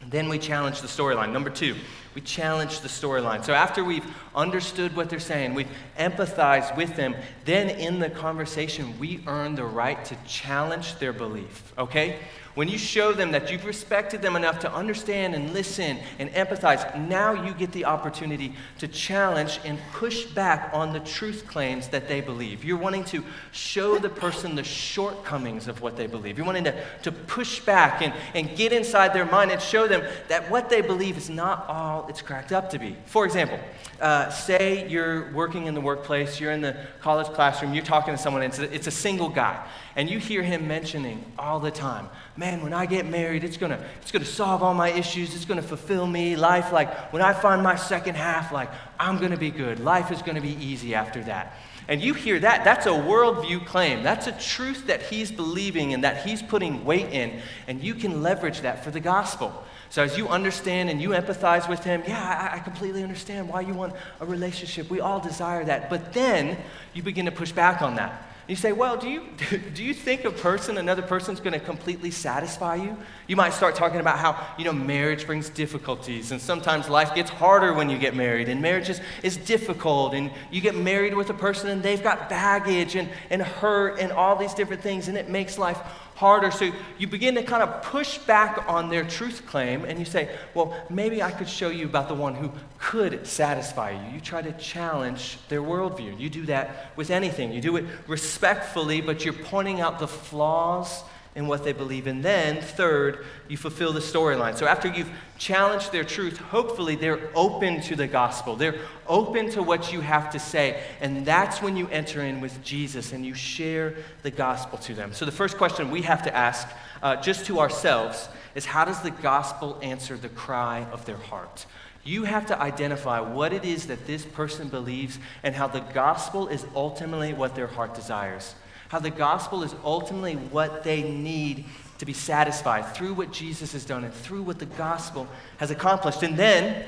And 0.00 0.10
then 0.10 0.28
we 0.28 0.38
challenge 0.38 0.80
the 0.80 0.88
storyline. 0.88 1.32
Number 1.32 1.50
two, 1.50 1.76
we 2.14 2.20
challenge 2.20 2.80
the 2.80 2.88
storyline. 2.88 3.44
So 3.44 3.52
after 3.52 3.84
we've 3.84 4.06
understood 4.34 4.94
what 4.96 5.10
they're 5.10 5.20
saying, 5.20 5.54
we've 5.54 5.68
empathized 5.98 6.76
with 6.76 6.96
them, 6.96 7.14
then 7.44 7.70
in 7.70 7.98
the 7.98 8.10
conversation, 8.10 8.98
we 8.98 9.22
earn 9.26 9.54
the 9.54 9.64
right 9.64 10.04
to 10.06 10.16
challenge 10.26 10.96
their 10.98 11.12
belief, 11.12 11.72
okay? 11.78 12.18
When 12.54 12.68
you 12.68 12.76
show 12.76 13.12
them 13.12 13.32
that 13.32 13.50
you've 13.50 13.64
respected 13.64 14.20
them 14.20 14.36
enough 14.36 14.58
to 14.60 14.72
understand 14.72 15.34
and 15.34 15.54
listen 15.54 15.98
and 16.18 16.28
empathize, 16.32 17.08
now 17.08 17.32
you 17.32 17.54
get 17.54 17.72
the 17.72 17.86
opportunity 17.86 18.54
to 18.78 18.88
challenge 18.88 19.58
and 19.64 19.78
push 19.94 20.26
back 20.26 20.68
on 20.74 20.92
the 20.92 21.00
truth 21.00 21.46
claims 21.48 21.88
that 21.88 22.08
they 22.08 22.20
believe. 22.20 22.62
You're 22.62 22.76
wanting 22.76 23.04
to 23.04 23.24
show 23.52 23.98
the 23.98 24.10
person 24.10 24.54
the 24.54 24.64
shortcomings 24.64 25.66
of 25.66 25.80
what 25.80 25.96
they 25.96 26.06
believe. 26.06 26.36
You're 26.36 26.46
wanting 26.46 26.64
to, 26.64 26.84
to 27.04 27.12
push 27.12 27.60
back 27.60 28.02
and, 28.02 28.12
and 28.34 28.54
get 28.54 28.74
inside 28.74 29.14
their 29.14 29.24
mind 29.24 29.50
and 29.50 29.60
show 29.60 29.88
them 29.88 30.02
that 30.28 30.50
what 30.50 30.68
they 30.68 30.82
believe 30.82 31.16
is 31.16 31.30
not 31.30 31.64
all 31.68 32.01
it's 32.08 32.22
cracked 32.22 32.52
up 32.52 32.70
to 32.70 32.78
be. 32.78 32.96
For 33.06 33.24
example, 33.24 33.58
uh, 34.00 34.30
say 34.30 34.88
you're 34.88 35.32
working 35.32 35.66
in 35.66 35.74
the 35.74 35.80
workplace, 35.80 36.40
you're 36.40 36.52
in 36.52 36.60
the 36.60 36.76
college 37.00 37.28
classroom, 37.28 37.74
you're 37.74 37.84
talking 37.84 38.14
to 38.14 38.18
someone, 38.18 38.42
it's 38.42 38.58
a, 38.58 38.74
it's 38.74 38.86
a 38.86 38.92
single 38.92 39.28
guy, 39.28 39.64
and 39.96 40.10
you 40.10 40.18
hear 40.18 40.42
him 40.42 40.66
mentioning 40.66 41.24
all 41.38 41.60
the 41.60 41.70
time, 41.70 42.08
man, 42.36 42.62
when 42.62 42.72
I 42.72 42.86
get 42.86 43.06
married, 43.06 43.44
it's 43.44 43.56
gonna, 43.56 43.84
it's 44.00 44.10
gonna 44.10 44.24
solve 44.24 44.62
all 44.62 44.74
my 44.74 44.90
issues, 44.90 45.34
it's 45.34 45.44
gonna 45.44 45.62
fulfill 45.62 46.06
me. 46.06 46.36
Life, 46.36 46.72
like, 46.72 47.12
when 47.12 47.22
I 47.22 47.32
find 47.32 47.62
my 47.62 47.76
second 47.76 48.16
half, 48.16 48.52
like, 48.52 48.70
I'm 48.98 49.18
gonna 49.18 49.36
be 49.36 49.50
good. 49.50 49.80
Life 49.80 50.10
is 50.10 50.22
gonna 50.22 50.40
be 50.40 50.56
easy 50.64 50.94
after 50.94 51.22
that. 51.24 51.54
And 51.88 52.00
you 52.00 52.14
hear 52.14 52.38
that, 52.38 52.64
that's 52.64 52.86
a 52.86 52.90
worldview 52.90 53.66
claim. 53.66 54.02
That's 54.02 54.26
a 54.28 54.32
truth 54.32 54.86
that 54.86 55.02
he's 55.02 55.32
believing 55.32 55.94
and 55.94 56.04
that 56.04 56.24
he's 56.24 56.40
putting 56.40 56.84
weight 56.84 57.10
in, 57.10 57.40
and 57.66 57.82
you 57.82 57.94
can 57.94 58.22
leverage 58.22 58.60
that 58.60 58.84
for 58.84 58.90
the 58.90 59.00
gospel. 59.00 59.64
So 59.92 60.02
as 60.02 60.16
you 60.16 60.26
understand 60.28 60.88
and 60.88 61.02
you 61.02 61.10
empathize 61.10 61.68
with 61.68 61.84
him, 61.84 62.02
yeah, 62.06 62.50
I, 62.50 62.56
I, 62.56 62.60
completely 62.60 63.02
understand 63.02 63.46
why 63.46 63.60
you 63.60 63.74
want 63.74 63.92
a 64.20 64.24
relationship. 64.24 64.88
We 64.88 65.00
all 65.00 65.20
desire 65.20 65.66
that. 65.66 65.90
But 65.90 66.14
then 66.14 66.56
you 66.94 67.02
begin 67.02 67.26
to 67.26 67.30
push 67.30 67.52
back 67.52 67.82
on 67.82 67.96
that. 67.96 68.26
You 68.48 68.56
say, 68.56 68.72
well, 68.72 68.96
do 68.96 69.06
you, 69.06 69.22
do 69.74 69.84
you 69.84 69.92
think 69.92 70.24
a 70.24 70.30
person, 70.30 70.78
another 70.78 71.02
person's 71.02 71.40
going 71.40 71.52
to 71.52 71.60
completely 71.60 72.10
satisfy 72.10 72.76
you? 72.76 72.96
You 73.26 73.36
might 73.36 73.52
start 73.52 73.74
talking 73.74 74.00
about 74.00 74.18
how, 74.18 74.42
you 74.56 74.64
know, 74.64 74.72
marriage 74.72 75.26
brings 75.26 75.50
difficulties, 75.50 76.32
and 76.32 76.40
sometimes 76.40 76.88
life 76.88 77.14
gets 77.14 77.28
harder 77.28 77.74
when 77.74 77.90
you 77.90 77.98
get 77.98 78.16
married, 78.16 78.48
and 78.48 78.62
marriage 78.62 78.88
is, 78.88 78.98
is 79.22 79.36
difficult, 79.36 80.14
and 80.14 80.30
you 80.50 80.62
get 80.62 80.74
married 80.74 81.12
with 81.12 81.28
a 81.28 81.34
person, 81.34 81.68
and 81.68 81.82
they've 81.82 82.02
got 82.02 82.30
baggage 82.30 82.96
and, 82.96 83.10
and 83.28 83.42
hurt 83.42 83.98
and 84.00 84.10
all 84.10 84.36
these 84.36 84.54
different 84.54 84.82
things, 84.82 85.08
and 85.08 85.18
it 85.18 85.28
makes 85.28 85.58
life 85.58 85.78
harder. 86.22 86.52
So 86.52 86.70
you 86.98 87.08
begin 87.08 87.34
to 87.34 87.42
kind 87.42 87.64
of 87.64 87.82
push 87.82 88.16
back 88.18 88.64
on 88.68 88.90
their 88.90 89.02
truth 89.02 89.44
claim 89.44 89.84
and 89.84 89.98
you 89.98 90.04
say, 90.04 90.30
well, 90.54 90.72
maybe 90.88 91.20
I 91.20 91.32
could 91.32 91.48
show 91.48 91.68
you 91.68 91.84
about 91.84 92.06
the 92.06 92.14
one 92.14 92.36
who 92.36 92.52
could 92.78 93.26
satisfy 93.26 93.90
you. 93.90 94.14
You 94.14 94.20
try 94.20 94.40
to 94.40 94.52
challenge 94.52 95.38
their 95.48 95.62
worldview. 95.62 96.20
You 96.20 96.30
do 96.30 96.46
that 96.46 96.92
with 96.94 97.10
anything. 97.10 97.52
You 97.52 97.60
do 97.60 97.74
it 97.76 97.86
respectfully, 98.06 99.00
but 99.00 99.24
you're 99.24 99.34
pointing 99.34 99.80
out 99.80 99.98
the 99.98 100.06
flaws 100.06 101.02
in 101.34 101.46
what 101.46 101.64
they 101.64 101.72
believe. 101.72 102.06
And 102.06 102.22
then, 102.22 102.60
third, 102.60 103.24
you 103.48 103.56
fulfill 103.56 103.92
the 103.92 104.00
storyline. 104.00 104.56
So 104.56 104.66
after 104.66 104.88
you've 104.88 105.10
challenged 105.38 105.90
their 105.90 106.04
truth, 106.04 106.36
hopefully 106.36 106.94
they're 106.94 107.30
open 107.34 107.80
to 107.82 107.96
the 107.96 108.06
gospel. 108.06 108.54
They're 108.54 108.78
open 109.08 109.50
to 109.52 109.62
what 109.62 109.92
you 109.92 110.00
have 110.00 110.30
to 110.32 110.38
say. 110.38 110.82
And 111.00 111.24
that's 111.24 111.62
when 111.62 111.76
you 111.76 111.88
enter 111.88 112.22
in 112.22 112.40
with 112.40 112.62
Jesus 112.62 113.12
and 113.12 113.24
you 113.24 113.34
share 113.34 113.94
the 114.22 114.30
gospel 114.30 114.78
to 114.80 114.94
them. 114.94 115.14
So 115.14 115.24
the 115.24 115.32
first 115.32 115.56
question 115.56 115.90
we 115.90 116.02
have 116.02 116.22
to 116.24 116.36
ask, 116.36 116.68
uh, 117.02 117.16
just 117.16 117.46
to 117.46 117.60
ourselves, 117.60 118.28
is 118.54 118.66
how 118.66 118.84
does 118.84 119.00
the 119.00 119.10
gospel 119.10 119.78
answer 119.80 120.18
the 120.18 120.28
cry 120.28 120.86
of 120.92 121.06
their 121.06 121.16
heart? 121.16 121.64
You 122.04 122.24
have 122.24 122.46
to 122.46 122.60
identify 122.60 123.20
what 123.20 123.52
it 123.52 123.64
is 123.64 123.86
that 123.86 124.06
this 124.06 124.26
person 124.26 124.68
believes 124.68 125.18
and 125.42 125.54
how 125.54 125.68
the 125.68 125.80
gospel 125.80 126.48
is 126.48 126.66
ultimately 126.74 127.32
what 127.32 127.54
their 127.54 127.68
heart 127.68 127.94
desires 127.94 128.54
how 128.92 128.98
the 128.98 129.08
gospel 129.08 129.62
is 129.62 129.74
ultimately 129.84 130.34
what 130.34 130.84
they 130.84 131.02
need 131.02 131.64
to 131.96 132.04
be 132.04 132.12
satisfied 132.12 132.82
through 132.94 133.14
what 133.14 133.32
Jesus 133.32 133.72
has 133.72 133.86
done 133.86 134.04
and 134.04 134.12
through 134.12 134.42
what 134.42 134.58
the 134.58 134.66
gospel 134.66 135.26
has 135.56 135.70
accomplished. 135.70 136.22
And 136.22 136.38
then, 136.38 136.84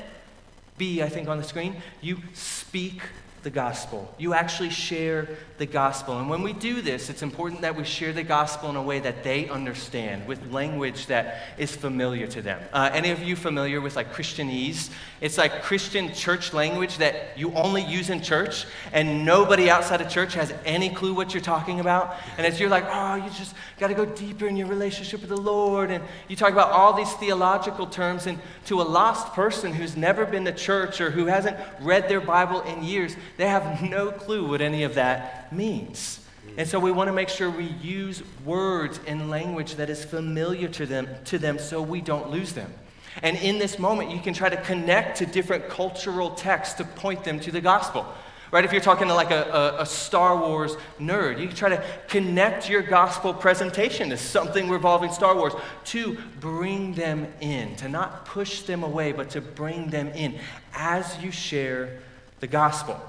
B, 0.76 1.02
I 1.02 1.08
think 1.08 1.28
on 1.28 1.38
the 1.38 1.44
screen, 1.44 1.76
you 2.02 2.18
speak 2.34 3.00
the 3.44 3.50
gospel. 3.50 4.12
You 4.18 4.34
actually 4.34 4.70
share 4.70 5.28
the 5.58 5.66
gospel. 5.66 6.18
And 6.18 6.28
when 6.28 6.42
we 6.42 6.52
do 6.52 6.82
this, 6.82 7.10
it's 7.10 7.22
important 7.22 7.60
that 7.60 7.76
we 7.76 7.84
share 7.84 8.12
the 8.12 8.24
gospel 8.24 8.70
in 8.70 8.76
a 8.76 8.82
way 8.82 8.98
that 9.00 9.22
they 9.22 9.48
understand, 9.48 10.26
with 10.26 10.50
language 10.50 11.06
that 11.06 11.42
is 11.58 11.76
familiar 11.76 12.26
to 12.26 12.42
them. 12.42 12.60
Uh, 12.72 12.90
any 12.92 13.10
of 13.10 13.22
you 13.22 13.36
familiar 13.36 13.80
with 13.80 13.94
like 13.94 14.12
Christianese? 14.12 14.90
It's 15.20 15.38
like 15.38 15.62
Christian 15.62 16.12
church 16.12 16.52
language 16.52 16.98
that 16.98 17.38
you 17.38 17.52
only 17.52 17.82
use 17.82 18.10
in 18.10 18.20
church, 18.20 18.66
and 18.92 19.24
nobody 19.24 19.70
outside 19.70 20.00
of 20.00 20.08
church 20.08 20.34
has 20.34 20.52
any 20.64 20.88
clue 20.88 21.14
what 21.14 21.32
you're 21.32 21.42
talking 21.42 21.80
about. 21.80 22.16
And 22.36 22.46
as 22.46 22.58
you're 22.58 22.70
like, 22.70 22.84
oh, 22.88 23.14
you 23.16 23.30
just 23.30 23.54
got 23.78 23.88
to 23.88 23.94
go 23.94 24.06
deeper 24.06 24.46
in 24.46 24.56
your 24.56 24.66
relationship 24.66 25.20
with 25.20 25.30
the 25.30 25.36
Lord, 25.36 25.90
and 25.90 26.02
you 26.28 26.34
talk 26.34 26.52
about 26.52 26.72
all 26.72 26.94
these 26.94 27.12
theological 27.14 27.86
terms, 27.86 28.26
and 28.26 28.38
to 28.66 28.80
a 28.80 28.82
lost 28.82 29.34
person 29.34 29.72
who's 29.72 29.96
never 29.96 30.24
been 30.24 30.44
to 30.46 30.52
church 30.52 31.00
or 31.00 31.10
who 31.10 31.26
hasn't 31.26 31.56
read 31.80 32.08
their 32.08 32.20
Bible 32.20 32.62
in 32.62 32.82
years, 32.82 33.14
they 33.36 33.48
have 33.48 33.82
no 33.82 34.10
clue 34.10 34.48
what 34.48 34.60
any 34.60 34.84
of 34.84 34.94
that 34.94 35.52
means. 35.52 36.20
And 36.56 36.68
so 36.68 36.78
we 36.78 36.92
want 36.92 37.08
to 37.08 37.12
make 37.12 37.28
sure 37.28 37.50
we 37.50 37.64
use 37.64 38.22
words 38.44 39.00
and 39.06 39.28
language 39.28 39.74
that 39.76 39.90
is 39.90 40.04
familiar 40.04 40.68
to 40.68 40.86
them, 40.86 41.08
to 41.26 41.38
them 41.38 41.58
so 41.58 41.82
we 41.82 42.00
don't 42.00 42.30
lose 42.30 42.52
them. 42.52 42.72
And 43.22 43.36
in 43.38 43.58
this 43.58 43.78
moment, 43.78 44.10
you 44.10 44.20
can 44.20 44.34
try 44.34 44.48
to 44.48 44.56
connect 44.62 45.18
to 45.18 45.26
different 45.26 45.68
cultural 45.68 46.30
texts 46.30 46.76
to 46.76 46.84
point 46.84 47.24
them 47.24 47.40
to 47.40 47.50
the 47.50 47.60
gospel. 47.60 48.06
Right? 48.50 48.64
If 48.64 48.70
you're 48.70 48.80
talking 48.80 49.08
to 49.08 49.14
like 49.14 49.32
a, 49.32 49.42
a, 49.78 49.82
a 49.82 49.86
Star 49.86 50.36
Wars 50.36 50.76
nerd, 51.00 51.40
you 51.40 51.48
can 51.48 51.56
try 51.56 51.70
to 51.70 51.84
connect 52.06 52.68
your 52.68 52.82
gospel 52.82 53.34
presentation 53.34 54.10
to 54.10 54.16
something 54.16 54.68
revolving 54.68 55.10
Star 55.10 55.34
Wars 55.34 55.54
to 55.86 56.16
bring 56.38 56.94
them 56.94 57.26
in, 57.40 57.74
to 57.76 57.88
not 57.88 58.26
push 58.26 58.62
them 58.62 58.84
away, 58.84 59.10
but 59.10 59.30
to 59.30 59.40
bring 59.40 59.88
them 59.88 60.08
in 60.08 60.38
as 60.72 61.20
you 61.20 61.32
share 61.32 61.98
the 62.38 62.46
gospel. 62.46 63.00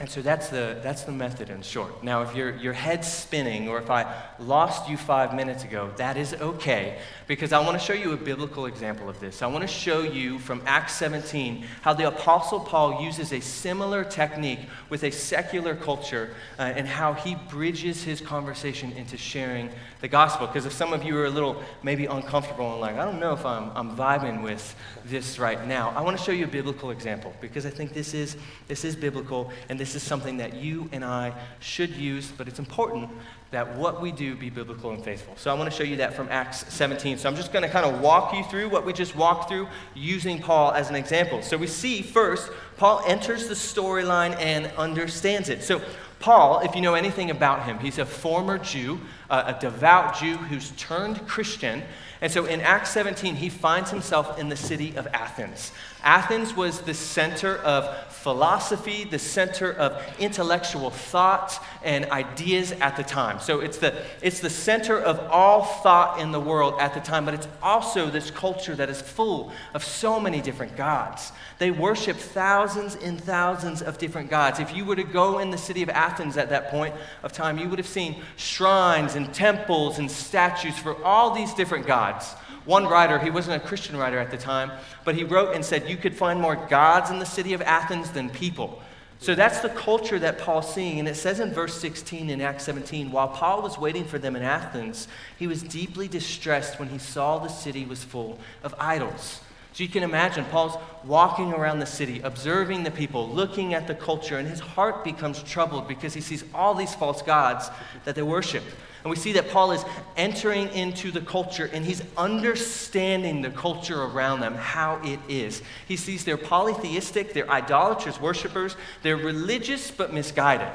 And 0.00 0.08
so 0.08 0.22
that's 0.22 0.48
the, 0.48 0.78
that's 0.80 1.02
the 1.02 1.10
method 1.10 1.50
in 1.50 1.60
short. 1.60 2.04
Now, 2.04 2.22
if 2.22 2.36
your, 2.36 2.54
your 2.56 2.72
head's 2.72 3.12
spinning 3.12 3.68
or 3.68 3.78
if 3.78 3.90
I 3.90 4.06
lost 4.38 4.88
you 4.88 4.96
five 4.96 5.34
minutes 5.34 5.64
ago, 5.64 5.90
that 5.96 6.16
is 6.16 6.34
okay 6.34 6.98
because 7.26 7.52
I 7.52 7.58
want 7.58 7.72
to 7.72 7.84
show 7.84 7.94
you 7.94 8.12
a 8.12 8.16
biblical 8.16 8.66
example 8.66 9.08
of 9.08 9.18
this. 9.18 9.42
I 9.42 9.48
want 9.48 9.62
to 9.62 9.68
show 9.68 10.02
you 10.02 10.38
from 10.38 10.62
Acts 10.66 10.94
17 10.94 11.64
how 11.82 11.94
the 11.94 12.06
Apostle 12.06 12.60
Paul 12.60 13.02
uses 13.02 13.32
a 13.32 13.40
similar 13.40 14.04
technique 14.04 14.60
with 14.88 15.02
a 15.02 15.10
secular 15.10 15.74
culture 15.74 16.30
uh, 16.60 16.62
and 16.62 16.86
how 16.86 17.12
he 17.12 17.34
bridges 17.50 18.04
his 18.04 18.20
conversation 18.20 18.92
into 18.92 19.16
sharing 19.16 19.68
the 20.00 20.08
gospel. 20.08 20.46
Because 20.46 20.64
if 20.64 20.72
some 20.72 20.92
of 20.92 21.02
you 21.02 21.18
are 21.18 21.26
a 21.26 21.30
little 21.30 21.60
maybe 21.82 22.06
uncomfortable 22.06 22.70
and 22.70 22.80
like, 22.80 22.94
I 22.94 23.04
don't 23.04 23.18
know 23.18 23.32
if 23.32 23.44
I'm, 23.44 23.72
I'm 23.74 23.96
vibing 23.96 24.44
with 24.44 24.76
this 25.04 25.40
right 25.40 25.66
now, 25.66 25.90
I 25.96 26.02
want 26.02 26.16
to 26.16 26.22
show 26.22 26.30
you 26.30 26.44
a 26.44 26.48
biblical 26.48 26.92
example 26.92 27.34
because 27.40 27.66
I 27.66 27.70
think 27.70 27.94
this 27.94 28.14
is, 28.14 28.36
this 28.68 28.84
is 28.84 28.94
biblical 28.94 29.50
and 29.68 29.87
this 29.88 30.02
is 30.02 30.06
something 30.06 30.36
that 30.36 30.54
you 30.54 30.86
and 30.92 31.02
I 31.02 31.32
should 31.60 31.90
use, 31.90 32.30
but 32.30 32.46
it's 32.46 32.58
important 32.58 33.08
that 33.50 33.74
what 33.76 34.02
we 34.02 34.12
do 34.12 34.36
be 34.36 34.50
biblical 34.50 34.90
and 34.90 35.02
faithful. 35.02 35.32
So 35.38 35.50
I 35.50 35.54
want 35.54 35.70
to 35.70 35.74
show 35.74 35.82
you 35.82 35.96
that 35.96 36.12
from 36.12 36.28
Acts 36.30 36.70
17. 36.70 37.16
So 37.16 37.26
I'm 37.26 37.36
just 37.36 37.54
going 37.54 37.62
to 37.62 37.70
kind 37.70 37.86
of 37.86 38.02
walk 38.02 38.34
you 38.34 38.44
through 38.44 38.68
what 38.68 38.84
we 38.84 38.92
just 38.92 39.16
walked 39.16 39.48
through 39.48 39.66
using 39.94 40.42
Paul 40.42 40.72
as 40.72 40.90
an 40.90 40.94
example. 40.94 41.40
So 41.40 41.56
we 41.56 41.66
see 41.66 42.02
first, 42.02 42.52
Paul 42.76 43.02
enters 43.06 43.48
the 43.48 43.54
storyline 43.54 44.36
and 44.38 44.66
understands 44.76 45.48
it. 45.48 45.62
So 45.62 45.80
Paul, 46.20 46.60
if 46.60 46.74
you 46.74 46.82
know 46.82 46.94
anything 46.94 47.30
about 47.30 47.62
him, 47.64 47.78
he's 47.78 47.98
a 47.98 48.04
former 48.04 48.58
Jew, 48.58 49.00
uh, 49.30 49.54
a 49.56 49.58
devout 49.58 50.18
Jew 50.18 50.36
who's 50.36 50.72
turned 50.72 51.26
Christian. 51.26 51.82
And 52.20 52.30
so 52.30 52.44
in 52.44 52.60
Acts 52.60 52.90
17, 52.90 53.36
he 53.36 53.48
finds 53.48 53.90
himself 53.90 54.38
in 54.38 54.50
the 54.50 54.56
city 54.56 54.94
of 54.96 55.06
Athens. 55.14 55.72
Athens 56.02 56.54
was 56.54 56.80
the 56.80 56.94
center 56.94 57.56
of 57.58 58.08
philosophy, 58.12 59.04
the 59.04 59.18
center 59.18 59.72
of 59.72 60.02
intellectual 60.18 60.90
thought 60.90 61.64
and 61.82 62.04
ideas 62.06 62.72
at 62.72 62.96
the 62.96 63.02
time. 63.02 63.40
So 63.40 63.60
it's 63.60 63.78
the, 63.78 64.02
it's 64.20 64.40
the 64.40 64.50
center 64.50 64.98
of 64.98 65.18
all 65.30 65.64
thought 65.64 66.20
in 66.20 66.32
the 66.32 66.40
world 66.40 66.74
at 66.80 66.94
the 66.94 67.00
time, 67.00 67.24
but 67.24 67.34
it's 67.34 67.48
also 67.62 68.10
this 68.10 68.30
culture 68.30 68.74
that 68.74 68.90
is 68.90 69.00
full 69.00 69.52
of 69.72 69.84
so 69.84 70.18
many 70.18 70.40
different 70.40 70.76
gods. 70.76 71.32
They 71.58 71.70
worship 71.70 72.16
thousands 72.16 72.96
and 72.96 73.20
thousands 73.20 73.82
of 73.82 73.98
different 73.98 74.30
gods. 74.30 74.60
If 74.60 74.74
you 74.74 74.84
were 74.84 74.96
to 74.96 75.04
go 75.04 75.38
in 75.38 75.50
the 75.50 75.58
city 75.58 75.82
of 75.82 75.88
Athens 75.88 76.36
at 76.36 76.50
that 76.50 76.70
point 76.70 76.94
of 77.22 77.32
time, 77.32 77.56
you 77.56 77.68
would 77.68 77.78
have 77.78 77.88
seen 77.88 78.22
shrines 78.36 79.14
and 79.14 79.32
temples 79.32 79.98
and 79.98 80.10
statues 80.10 80.76
for 80.78 81.02
all 81.04 81.34
these 81.34 81.54
different 81.54 81.86
gods. 81.86 82.34
One 82.68 82.84
writer, 82.84 83.18
he 83.18 83.30
wasn't 83.30 83.56
a 83.56 83.66
Christian 83.66 83.96
writer 83.96 84.18
at 84.18 84.30
the 84.30 84.36
time, 84.36 84.70
but 85.02 85.14
he 85.14 85.24
wrote 85.24 85.54
and 85.54 85.64
said, 85.64 85.88
You 85.88 85.96
could 85.96 86.14
find 86.14 86.38
more 86.38 86.54
gods 86.54 87.08
in 87.10 87.18
the 87.18 87.24
city 87.24 87.54
of 87.54 87.62
Athens 87.62 88.10
than 88.10 88.28
people. 88.28 88.82
So 89.20 89.34
that's 89.34 89.60
the 89.60 89.70
culture 89.70 90.18
that 90.18 90.38
Paul's 90.38 90.74
seeing. 90.74 90.98
And 90.98 91.08
it 91.08 91.16
says 91.16 91.40
in 91.40 91.50
verse 91.50 91.80
16 91.80 92.28
in 92.28 92.42
Acts 92.42 92.64
17 92.64 93.10
while 93.10 93.28
Paul 93.28 93.62
was 93.62 93.78
waiting 93.78 94.04
for 94.04 94.18
them 94.18 94.36
in 94.36 94.42
Athens, 94.42 95.08
he 95.38 95.46
was 95.46 95.62
deeply 95.62 96.08
distressed 96.08 96.78
when 96.78 96.90
he 96.90 96.98
saw 96.98 97.38
the 97.38 97.48
city 97.48 97.86
was 97.86 98.04
full 98.04 98.38
of 98.62 98.74
idols. 98.78 99.40
So 99.72 99.82
you 99.82 99.88
can 99.88 100.02
imagine 100.02 100.44
Paul's 100.44 100.76
walking 101.06 101.54
around 101.54 101.78
the 101.78 101.86
city, 101.86 102.20
observing 102.20 102.82
the 102.82 102.90
people, 102.90 103.30
looking 103.30 103.72
at 103.72 103.86
the 103.86 103.94
culture, 103.94 104.36
and 104.36 104.46
his 104.46 104.60
heart 104.60 105.04
becomes 105.04 105.42
troubled 105.42 105.88
because 105.88 106.12
he 106.12 106.20
sees 106.20 106.44
all 106.52 106.74
these 106.74 106.94
false 106.94 107.22
gods 107.22 107.70
that 108.04 108.14
they 108.14 108.20
worship. 108.20 108.64
And 109.04 109.10
we 109.10 109.16
see 109.16 109.32
that 109.32 109.50
Paul 109.50 109.72
is 109.72 109.84
entering 110.16 110.68
into 110.70 111.10
the 111.10 111.20
culture 111.20 111.70
and 111.72 111.84
he's 111.84 112.02
understanding 112.16 113.42
the 113.42 113.50
culture 113.50 114.02
around 114.02 114.40
them, 114.40 114.54
how 114.54 115.00
it 115.04 115.20
is. 115.28 115.62
He 115.86 115.96
sees 115.96 116.24
they're 116.24 116.36
polytheistic, 116.36 117.32
they're 117.32 117.50
idolatrous 117.50 118.20
worshipers, 118.20 118.76
they're 119.02 119.16
religious 119.16 119.90
but 119.90 120.12
misguided. 120.12 120.68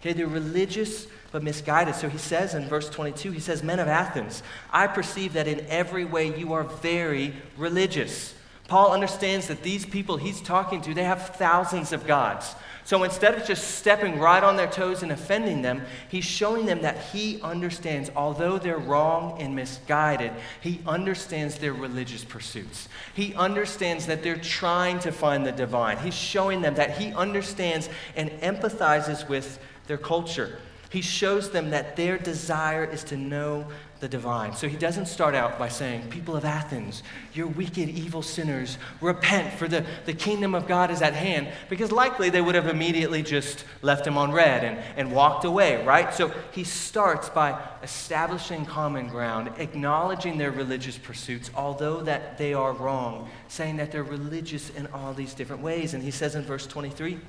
Okay, 0.00 0.12
they're 0.12 0.26
religious 0.26 1.06
but 1.30 1.42
misguided. 1.42 1.94
So 1.94 2.08
he 2.08 2.18
says 2.18 2.54
in 2.54 2.68
verse 2.68 2.90
22, 2.90 3.32
he 3.32 3.40
says, 3.40 3.62
Men 3.62 3.78
of 3.78 3.88
Athens, 3.88 4.42
I 4.70 4.86
perceive 4.86 5.32
that 5.32 5.48
in 5.48 5.64
every 5.68 6.04
way 6.04 6.36
you 6.38 6.52
are 6.52 6.64
very 6.64 7.34
religious. 7.56 8.34
Paul 8.72 8.92
understands 8.92 9.48
that 9.48 9.62
these 9.62 9.84
people 9.84 10.16
he's 10.16 10.40
talking 10.40 10.80
to, 10.80 10.94
they 10.94 11.04
have 11.04 11.36
thousands 11.36 11.92
of 11.92 12.06
gods. 12.06 12.54
So 12.84 13.02
instead 13.02 13.34
of 13.34 13.46
just 13.46 13.76
stepping 13.76 14.18
right 14.18 14.42
on 14.42 14.56
their 14.56 14.66
toes 14.66 15.02
and 15.02 15.12
offending 15.12 15.60
them, 15.60 15.82
he's 16.08 16.24
showing 16.24 16.64
them 16.64 16.80
that 16.80 16.96
he 17.12 17.38
understands, 17.42 18.10
although 18.16 18.56
they're 18.56 18.78
wrong 18.78 19.38
and 19.38 19.54
misguided, 19.54 20.32
he 20.62 20.80
understands 20.86 21.58
their 21.58 21.74
religious 21.74 22.24
pursuits. 22.24 22.88
He 23.12 23.34
understands 23.34 24.06
that 24.06 24.22
they're 24.22 24.36
trying 24.38 25.00
to 25.00 25.12
find 25.12 25.44
the 25.44 25.52
divine. 25.52 25.98
He's 25.98 26.14
showing 26.14 26.62
them 26.62 26.76
that 26.76 26.96
he 26.96 27.12
understands 27.12 27.90
and 28.16 28.30
empathizes 28.40 29.28
with 29.28 29.58
their 29.86 29.98
culture. 29.98 30.60
He 30.88 31.02
shows 31.02 31.50
them 31.50 31.68
that 31.70 31.96
their 31.96 32.16
desire 32.16 32.86
is 32.86 33.04
to 33.04 33.18
know 33.18 33.66
the 34.02 34.08
divine. 34.08 34.52
So 34.52 34.68
he 34.68 34.76
doesn't 34.76 35.06
start 35.06 35.36
out 35.36 35.60
by 35.60 35.68
saying, 35.68 36.10
People 36.10 36.34
of 36.34 36.44
Athens, 36.44 37.04
you're 37.32 37.46
wicked, 37.46 37.88
evil 37.88 38.20
sinners. 38.20 38.76
Repent, 39.00 39.54
for 39.54 39.68
the, 39.68 39.86
the 40.06 40.12
kingdom 40.12 40.56
of 40.56 40.66
God 40.66 40.90
is 40.90 41.02
at 41.02 41.14
hand. 41.14 41.48
Because 41.70 41.92
likely 41.92 42.28
they 42.28 42.40
would 42.40 42.56
have 42.56 42.66
immediately 42.66 43.22
just 43.22 43.64
left 43.80 44.04
him 44.04 44.18
on 44.18 44.32
red 44.32 44.64
and, 44.64 44.78
and 44.96 45.12
walked 45.12 45.44
away, 45.44 45.86
right? 45.86 46.12
So 46.12 46.32
he 46.50 46.64
starts 46.64 47.28
by 47.28 47.56
establishing 47.84 48.66
common 48.66 49.06
ground, 49.06 49.52
acknowledging 49.58 50.36
their 50.36 50.50
religious 50.50 50.98
pursuits, 50.98 51.52
although 51.54 52.00
that 52.02 52.38
they 52.38 52.54
are 52.54 52.72
wrong, 52.72 53.30
saying 53.46 53.76
that 53.76 53.92
they're 53.92 54.02
religious 54.02 54.70
in 54.70 54.88
all 54.88 55.14
these 55.14 55.32
different 55.32 55.62
ways. 55.62 55.94
And 55.94 56.02
he 56.02 56.10
says 56.10 56.34
in 56.34 56.42
verse 56.42 56.66
23, 56.66 57.20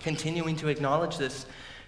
continuing 0.00 0.56
to 0.56 0.66
acknowledge 0.66 1.16
this, 1.16 1.46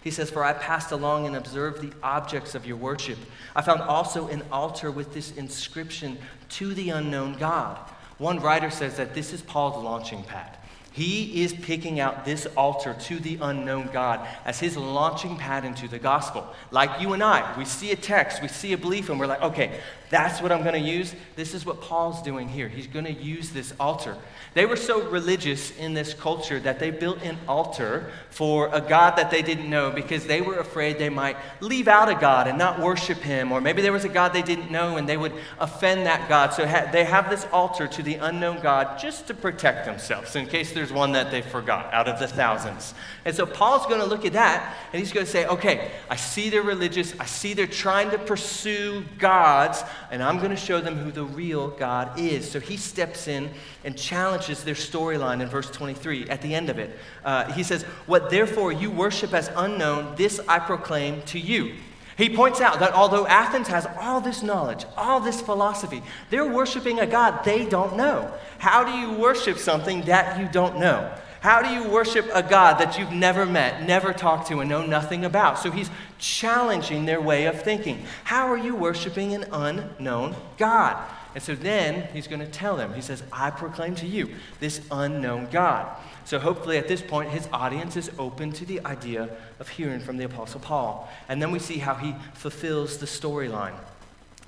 he 0.09 0.13
says, 0.13 0.31
For 0.31 0.43
I 0.43 0.55
passed 0.55 0.91
along 0.91 1.27
and 1.27 1.37
observed 1.37 1.83
the 1.83 1.93
objects 2.03 2.55
of 2.55 2.65
your 2.65 2.79
worship. 2.79 3.19
I 3.55 3.61
found 3.61 3.83
also 3.83 4.29
an 4.29 4.43
altar 4.51 4.91
with 4.91 5.13
this 5.13 5.33
inscription 5.33 6.17
to 6.51 6.73
the 6.73 6.89
unknown 6.89 7.35
God. 7.35 7.77
One 8.17 8.41
writer 8.41 8.71
says 8.71 8.97
that 8.97 9.15
this 9.15 9.35
is 9.35 9.43
Paul's 9.43 9.85
launching 9.85 10.23
pad. 10.23 10.57
He 10.93 11.43
is 11.43 11.53
picking 11.53 12.01
out 12.01 12.25
this 12.25 12.47
altar 12.57 12.97
to 13.03 13.19
the 13.19 13.37
unknown 13.43 13.91
God 13.93 14.27
as 14.47 14.59
his 14.59 14.79
launching 14.79 15.37
pad 15.37 15.67
into 15.67 15.87
the 15.89 15.99
gospel. 15.99 16.55
Like 16.71 17.03
you 17.03 17.13
and 17.13 17.23
I, 17.23 17.55
we 17.59 17.67
see 17.67 17.91
a 17.93 17.97
text, 17.97 18.41
we 18.41 18.49
see 18.49 18.73
a 18.73 18.79
belief, 18.79 19.11
and 19.11 19.21
we're 19.21 19.27
like, 19.27 19.43
okay, 19.43 19.79
that's 20.11 20.41
what 20.41 20.53
I'm 20.53 20.63
going 20.63 20.75
to 20.75 20.89
use. 20.91 21.15
This 21.37 21.55
is 21.55 21.67
what 21.67 21.81
Paul's 21.81 22.23
doing 22.23 22.49
here. 22.49 22.69
He's 22.69 22.87
going 22.87 23.05
to 23.05 23.13
use 23.13 23.51
this 23.51 23.75
altar. 23.79 24.17
They 24.55 24.67
were 24.67 24.77
so 24.77 25.09
religious 25.09 25.77
in 25.77 25.95
this 25.95 26.15
culture 26.15 26.59
that 26.61 26.79
they 26.79 26.91
built 26.91 27.23
an 27.23 27.37
altar 27.47 28.11
for 28.31 28.71
a 28.73 28.81
God 28.81 29.17
that 29.17 29.31
they 29.31 29.43
didn't 29.43 29.69
know 29.69 29.91
because 29.91 30.27
they 30.27 30.41
were 30.41 30.57
afraid 30.57 30.99
they 30.99 31.11
might 31.11 31.37
leave 31.61 31.87
out 31.87 32.09
a 32.09 32.15
God 32.15 32.49
and 32.49 32.59
not 32.59 32.81
worship 32.81 33.19
him. 33.19 33.53
Or 33.53 33.61
maybe 33.61 33.83
there 33.83 33.93
was 33.93 34.05
a 34.05 34.09
God 34.09 34.33
they 34.33 34.43
didn't 34.43 34.71
know 34.71 34.97
and 34.97 35.09
they 35.09 35.17
would 35.17 35.35
offend 35.59 36.07
that 36.07 36.29
God. 36.29 36.55
So 36.55 36.65
they 36.93 37.05
have 37.05 37.31
this 37.31 37.47
altar 37.53 37.87
to 37.87 38.03
the 38.03 38.15
unknown 38.15 38.61
God 38.61 38.99
just 38.99 39.27
to 39.27 39.35
protect 39.35 39.85
themselves 39.85 40.35
in 40.35 40.47
case 40.47 40.73
there's 40.73 40.93
one 40.93 41.13
that 41.13 41.31
they 41.31 41.43
forgot 41.43 41.93
out 41.93 42.09
of 42.09 42.19
the 42.19 42.27
thousands. 42.27 42.95
And 43.25 43.37
so 43.37 43.45
Paul's 43.45 43.87
going 43.87 44.01
to 44.01 44.07
look 44.07 44.25
at 44.25 44.33
that 44.33 44.77
and 44.93 45.01
he's 45.01 45.13
going 45.13 45.27
to 45.27 45.31
say, 45.31 45.47
okay, 45.47 45.91
I 46.09 46.17
see 46.17 46.49
they're 46.49 46.63
religious. 46.63 47.15
I 47.21 47.27
see 47.27 47.55
they're 47.55 47.67
trying 47.67 48.11
to 48.11 48.19
pursue 48.19 49.05
gods, 49.19 49.83
and 50.11 50.23
I'm 50.23 50.39
going 50.39 50.51
to 50.51 50.57
show 50.57 50.81
them 50.81 50.97
who 50.97 51.11
the 51.11 51.25
real 51.25 51.69
God 51.69 52.19
is. 52.19 52.51
So 52.51 52.61
he 52.61 52.77
steps 52.77 53.29
in 53.29 53.51
and 53.85 53.97
challenges 53.97 54.65
their 54.65 54.75
storyline 54.75 55.41
in 55.41 55.49
verse 55.49 55.71
23 55.71 56.29
at 56.29 56.43
the 56.43 56.55
end 56.55 56.71
of 56.71 56.79
it. 56.79 56.99
Uh, 57.25 57.53
he 57.53 57.63
says, 57.63 57.83
What 58.07 58.31
therefore 58.31 58.73
you 58.73 58.91
worship 58.91 59.33
as 59.33 59.51
unknown, 59.57 60.15
this 60.17 60.41
I 60.49 60.59
proclaim 60.59 61.23
to 61.23 61.39
you. 61.39 61.75
He 62.19 62.29
points 62.29 62.61
out 62.61 62.81
that 62.81 62.95
although 62.95 63.29
Athens 63.29 63.69
has 63.69 63.87
all 64.01 64.21
this 64.21 64.43
knowledge, 64.43 64.85
all 64.97 65.21
this 65.21 65.41
philosophy, 65.41 66.03
they're 66.31 66.53
worshiping 66.53 66.99
a 66.99 67.07
God 67.07 67.45
they 67.45 67.65
don't 67.65 67.97
know. 67.97 68.35
How 68.59 68.83
do 68.83 68.91
you 68.91 69.13
worship 69.13 69.57
something 69.57 70.03
that 70.03 70.41
you 70.41 70.49
don't 70.49 70.81
know? 70.81 71.15
How 71.41 71.63
do 71.63 71.69
you 71.69 71.89
worship 71.89 72.29
a 72.35 72.43
God 72.43 72.79
that 72.79 72.99
you've 72.99 73.13
never 73.13 73.47
met, 73.47 73.87
never 73.87 74.13
talked 74.13 74.49
to, 74.49 74.61
and 74.61 74.69
know 74.69 74.85
nothing 74.85 75.25
about? 75.25 75.59
So 75.59 75.71
he's 75.71 75.91
challenging 76.19 77.07
their 77.07 77.21
way 77.21 77.47
of 77.47 77.63
thinking. 77.63 78.05
How 78.25 78.49
are 78.49 78.59
you 78.59 78.75
worshiping 78.75 79.35
an 79.35 79.45
unknown 79.53 80.35
God? 80.57 80.97
And 81.35 81.43
so 81.45 81.55
then 81.55 82.09
he's 82.13 82.27
going 82.27 82.41
to 82.41 82.51
tell 82.51 82.77
them, 82.77 82.95
he 82.95 83.01
says, 83.01 83.23
I 83.33 83.51
proclaim 83.51 83.95
to 83.97 84.07
you 84.07 84.31
this 84.59 84.81
unknown 84.91 85.49
God. 85.53 85.87
So 86.25 86.39
hopefully 86.39 86.79
at 86.79 86.89
this 86.89 87.01
point, 87.01 87.31
his 87.31 87.49
audience 87.53 87.97
is 87.97 88.11
open 88.19 88.51
to 88.53 88.65
the 88.65 88.85
idea 88.85 89.29
of 89.61 89.69
hearing 89.69 90.01
from 90.01 90.17
the 90.17 90.25
Apostle 90.25 90.61
Paul. 90.61 91.09
And 91.29 91.41
then 91.41 91.53
we 91.53 91.59
see 91.59 91.79
how 91.79 91.95
he 91.95 92.15
fulfills 92.35 92.99
the 92.99 93.07
storyline. 93.07 93.75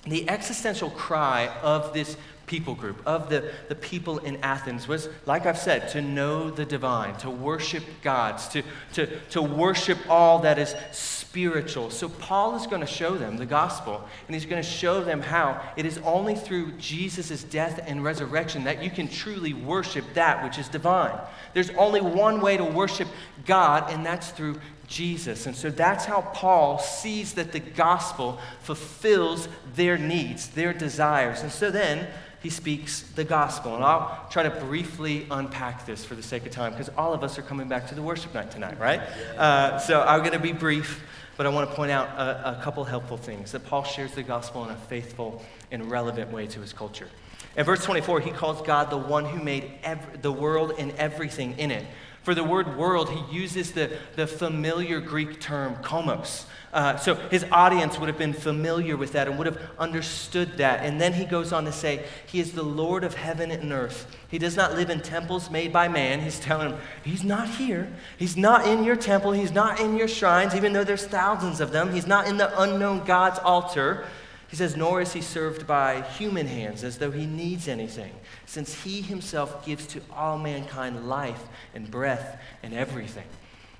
The 0.04 0.28
existential 0.28 0.90
cry 0.90 1.48
of 1.62 1.92
this 1.92 2.16
people 2.50 2.74
group, 2.74 3.00
of 3.06 3.30
the, 3.30 3.48
the 3.68 3.76
people 3.76 4.18
in 4.18 4.36
Athens, 4.42 4.88
was, 4.88 5.08
like 5.24 5.46
I've 5.46 5.56
said, 5.56 5.88
to 5.90 6.02
know 6.02 6.50
the 6.50 6.64
divine, 6.64 7.16
to 7.18 7.30
worship 7.30 7.84
gods, 8.02 8.48
to, 8.48 8.62
to, 8.94 9.06
to 9.30 9.40
worship 9.40 9.98
all 10.08 10.40
that 10.40 10.58
is 10.58 10.74
spiritual. 10.90 11.90
So 11.90 12.08
Paul 12.08 12.56
is 12.56 12.66
going 12.66 12.80
to 12.80 12.88
show 12.88 13.16
them 13.16 13.36
the 13.36 13.46
gospel, 13.46 14.04
and 14.26 14.34
he's 14.34 14.46
going 14.46 14.60
to 14.60 14.68
show 14.68 15.04
them 15.04 15.22
how 15.22 15.62
it 15.76 15.86
is 15.86 15.98
only 15.98 16.34
through 16.34 16.72
Jesus' 16.72 17.44
death 17.44 17.80
and 17.86 18.02
resurrection 18.02 18.64
that 18.64 18.82
you 18.82 18.90
can 18.90 19.06
truly 19.06 19.54
worship 19.54 20.04
that 20.14 20.42
which 20.42 20.58
is 20.58 20.68
divine. 20.68 21.16
There's 21.54 21.70
only 21.70 22.00
one 22.00 22.40
way 22.40 22.56
to 22.56 22.64
worship 22.64 23.06
God, 23.46 23.92
and 23.92 24.04
that's 24.04 24.30
through 24.30 24.56
Jesus. 24.88 25.46
And 25.46 25.54
so 25.54 25.70
that's 25.70 26.04
how 26.04 26.22
Paul 26.34 26.80
sees 26.80 27.34
that 27.34 27.52
the 27.52 27.60
gospel 27.60 28.40
fulfills 28.60 29.46
their 29.76 29.96
needs, 29.96 30.48
their 30.48 30.72
desires. 30.72 31.42
And 31.42 31.52
so 31.52 31.70
then 31.70 32.08
he 32.42 32.50
speaks 32.50 33.02
the 33.02 33.24
gospel. 33.24 33.74
And 33.74 33.84
I'll 33.84 34.26
try 34.30 34.42
to 34.42 34.50
briefly 34.50 35.26
unpack 35.30 35.86
this 35.86 36.04
for 36.04 36.14
the 36.14 36.22
sake 36.22 36.46
of 36.46 36.52
time 36.52 36.72
because 36.72 36.88
all 36.96 37.12
of 37.12 37.22
us 37.22 37.38
are 37.38 37.42
coming 37.42 37.68
back 37.68 37.88
to 37.88 37.94
the 37.94 38.02
worship 38.02 38.34
night 38.34 38.50
tonight, 38.50 38.78
right? 38.80 39.00
Uh, 39.36 39.78
so 39.78 40.02
I'm 40.02 40.20
going 40.20 40.32
to 40.32 40.38
be 40.38 40.52
brief, 40.52 41.02
but 41.36 41.46
I 41.46 41.50
want 41.50 41.68
to 41.68 41.76
point 41.76 41.90
out 41.90 42.08
a, 42.08 42.58
a 42.58 42.62
couple 42.62 42.84
helpful 42.84 43.16
things 43.16 43.52
that 43.52 43.66
Paul 43.66 43.84
shares 43.84 44.12
the 44.12 44.22
gospel 44.22 44.64
in 44.64 44.70
a 44.70 44.76
faithful 44.76 45.42
and 45.70 45.90
relevant 45.90 46.32
way 46.32 46.46
to 46.46 46.60
his 46.60 46.72
culture. 46.72 47.08
In 47.56 47.64
verse 47.64 47.84
24, 47.84 48.20
he 48.20 48.30
calls 48.30 48.62
God 48.62 48.90
the 48.90 48.96
one 48.96 49.24
who 49.24 49.42
made 49.42 49.72
ev- 49.82 50.22
the 50.22 50.32
world 50.32 50.74
and 50.78 50.92
everything 50.92 51.58
in 51.58 51.70
it. 51.70 51.84
For 52.22 52.34
the 52.34 52.44
word 52.44 52.76
world, 52.76 53.10
he 53.10 53.34
uses 53.34 53.72
the, 53.72 53.90
the 54.16 54.26
familiar 54.26 55.00
Greek 55.00 55.40
term 55.40 55.76
kosmos. 55.76 56.44
Uh, 56.72 56.96
so 56.96 57.16
his 57.16 57.44
audience 57.50 57.98
would 57.98 58.08
have 58.08 58.18
been 58.18 58.32
familiar 58.32 58.96
with 58.96 59.12
that 59.12 59.26
and 59.26 59.36
would 59.38 59.46
have 59.46 59.60
understood 59.78 60.58
that. 60.58 60.84
And 60.84 61.00
then 61.00 61.12
he 61.12 61.24
goes 61.24 61.52
on 61.52 61.64
to 61.64 61.72
say, 61.72 62.04
He 62.26 62.38
is 62.38 62.52
the 62.52 62.62
Lord 62.62 63.02
of 63.02 63.14
heaven 63.14 63.50
and 63.50 63.72
earth. 63.72 64.06
He 64.28 64.38
does 64.38 64.56
not 64.56 64.74
live 64.74 64.88
in 64.88 65.00
temples 65.00 65.50
made 65.50 65.72
by 65.72 65.88
man. 65.88 66.20
He's 66.20 66.38
telling 66.38 66.70
him, 66.70 66.80
He's 67.02 67.24
not 67.24 67.48
here. 67.48 67.92
He's 68.18 68.36
not 68.36 68.68
in 68.68 68.84
your 68.84 68.94
temple. 68.94 69.32
He's 69.32 69.50
not 69.50 69.80
in 69.80 69.96
your 69.96 70.06
shrines, 70.06 70.54
even 70.54 70.72
though 70.72 70.84
there's 70.84 71.06
thousands 71.06 71.60
of 71.60 71.72
them. 71.72 71.92
He's 71.92 72.06
not 72.06 72.28
in 72.28 72.36
the 72.36 72.62
unknown 72.62 73.04
God's 73.04 73.40
altar. 73.40 74.06
He 74.50 74.56
says, 74.56 74.76
Nor 74.76 75.00
is 75.00 75.12
he 75.12 75.22
served 75.22 75.66
by 75.66 76.02
human 76.02 76.46
hands 76.46 76.82
as 76.82 76.98
though 76.98 77.12
he 77.12 77.24
needs 77.24 77.68
anything, 77.68 78.12
since 78.46 78.82
he 78.82 79.00
himself 79.00 79.64
gives 79.64 79.86
to 79.88 80.00
all 80.12 80.38
mankind 80.38 81.08
life 81.08 81.44
and 81.72 81.88
breath 81.88 82.36
and 82.62 82.74
everything. 82.74 83.24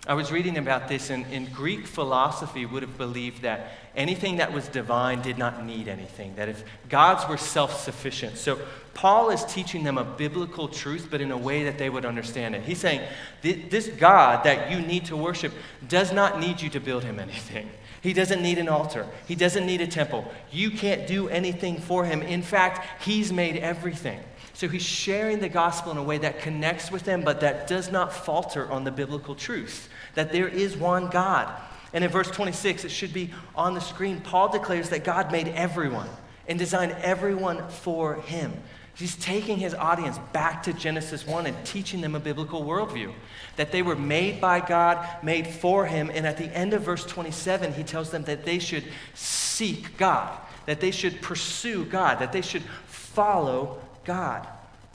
I 0.06 0.14
was 0.14 0.32
reading 0.32 0.56
about 0.56 0.88
this, 0.88 1.10
and, 1.10 1.26
in 1.26 1.46
Greek 1.46 1.86
philosophy 1.86 2.64
would 2.64 2.82
have 2.82 2.96
believed 2.96 3.42
that 3.42 3.72
anything 3.94 4.36
that 4.36 4.52
was 4.52 4.66
divine 4.68 5.20
did 5.20 5.36
not 5.36 5.66
need 5.66 5.88
anything, 5.88 6.36
that 6.36 6.48
if 6.48 6.64
gods 6.88 7.28
were 7.28 7.36
self 7.36 7.78
sufficient. 7.80 8.38
So 8.38 8.58
Paul 8.94 9.30
is 9.30 9.44
teaching 9.44 9.85
them 9.85 9.99
a 9.99 10.04
biblical 10.04 10.68
truth, 10.68 11.09
but 11.11 11.20
in 11.20 11.30
a 11.30 11.37
way 11.37 11.64
that 11.64 11.78
they 11.78 11.88
would 11.88 12.04
understand 12.04 12.54
it. 12.54 12.62
He's 12.62 12.78
saying, 12.78 13.00
This 13.42 13.88
God 13.88 14.44
that 14.44 14.70
you 14.70 14.80
need 14.80 15.07
to 15.07 15.16
worship 15.16 15.53
does 15.88 16.12
not 16.12 16.40
need 16.40 16.61
you 16.61 16.68
to 16.70 16.81
build 16.81 17.05
him 17.05 17.18
anything. 17.18 17.70
He 18.03 18.12
doesn't 18.12 18.42
need 18.42 18.59
an 18.59 18.68
altar. 18.68 19.07
He 19.26 19.35
doesn't 19.35 19.66
need 19.66 19.81
a 19.81 19.87
temple. 19.87 20.31
You 20.50 20.70
can't 20.70 21.07
do 21.07 21.29
anything 21.29 21.79
for 21.79 22.05
him. 22.05 22.22
In 22.22 22.42
fact, 22.42 23.05
he's 23.05 23.33
made 23.33 23.57
everything. 23.57 24.20
So 24.55 24.68
he's 24.68 24.83
sharing 24.83 25.40
the 25.40 25.48
gospel 25.48 25.92
in 25.92 25.98
a 25.98 26.03
way 26.03 26.18
that 26.18 26.40
connects 26.40 26.90
with 26.90 27.05
them, 27.05 27.22
but 27.22 27.40
that 27.40 27.66
does 27.66 27.90
not 27.90 28.12
falter 28.12 28.70
on 28.70 28.85
the 28.85 28.90
biblical 28.90 29.35
truth 29.35 29.88
that 30.14 30.33
there 30.33 30.48
is 30.48 30.76
one 30.76 31.09
God. 31.09 31.50
And 31.92 32.05
in 32.05 32.11
verse 32.11 32.31
26, 32.31 32.85
it 32.85 32.90
should 32.90 33.12
be 33.12 33.31
on 33.55 33.74
the 33.74 33.81
screen. 33.81 34.20
Paul 34.20 34.50
declares 34.50 34.90
that 34.90 35.05
God 35.05 35.33
made 35.33 35.48
everyone 35.48 36.09
and 36.46 36.59
designed 36.59 36.92
everyone 37.03 37.68
for 37.68 38.16
him. 38.16 38.53
He's 39.00 39.16
taking 39.16 39.56
his 39.56 39.72
audience 39.72 40.18
back 40.34 40.62
to 40.64 40.74
Genesis 40.74 41.26
1 41.26 41.46
and 41.46 41.56
teaching 41.64 42.02
them 42.02 42.14
a 42.14 42.20
biblical 42.20 42.64
worldview. 42.64 43.14
That 43.56 43.72
they 43.72 43.80
were 43.80 43.96
made 43.96 44.42
by 44.42 44.60
God, 44.60 45.24
made 45.24 45.46
for 45.46 45.86
him. 45.86 46.10
And 46.12 46.26
at 46.26 46.36
the 46.36 46.54
end 46.54 46.74
of 46.74 46.82
verse 46.82 47.06
27, 47.06 47.72
he 47.72 47.82
tells 47.82 48.10
them 48.10 48.24
that 48.24 48.44
they 48.44 48.58
should 48.58 48.84
seek 49.14 49.96
God, 49.96 50.38
that 50.66 50.80
they 50.80 50.90
should 50.90 51.22
pursue 51.22 51.86
God, 51.86 52.18
that 52.18 52.30
they 52.30 52.42
should 52.42 52.62
follow 52.88 53.80
God. 54.04 54.46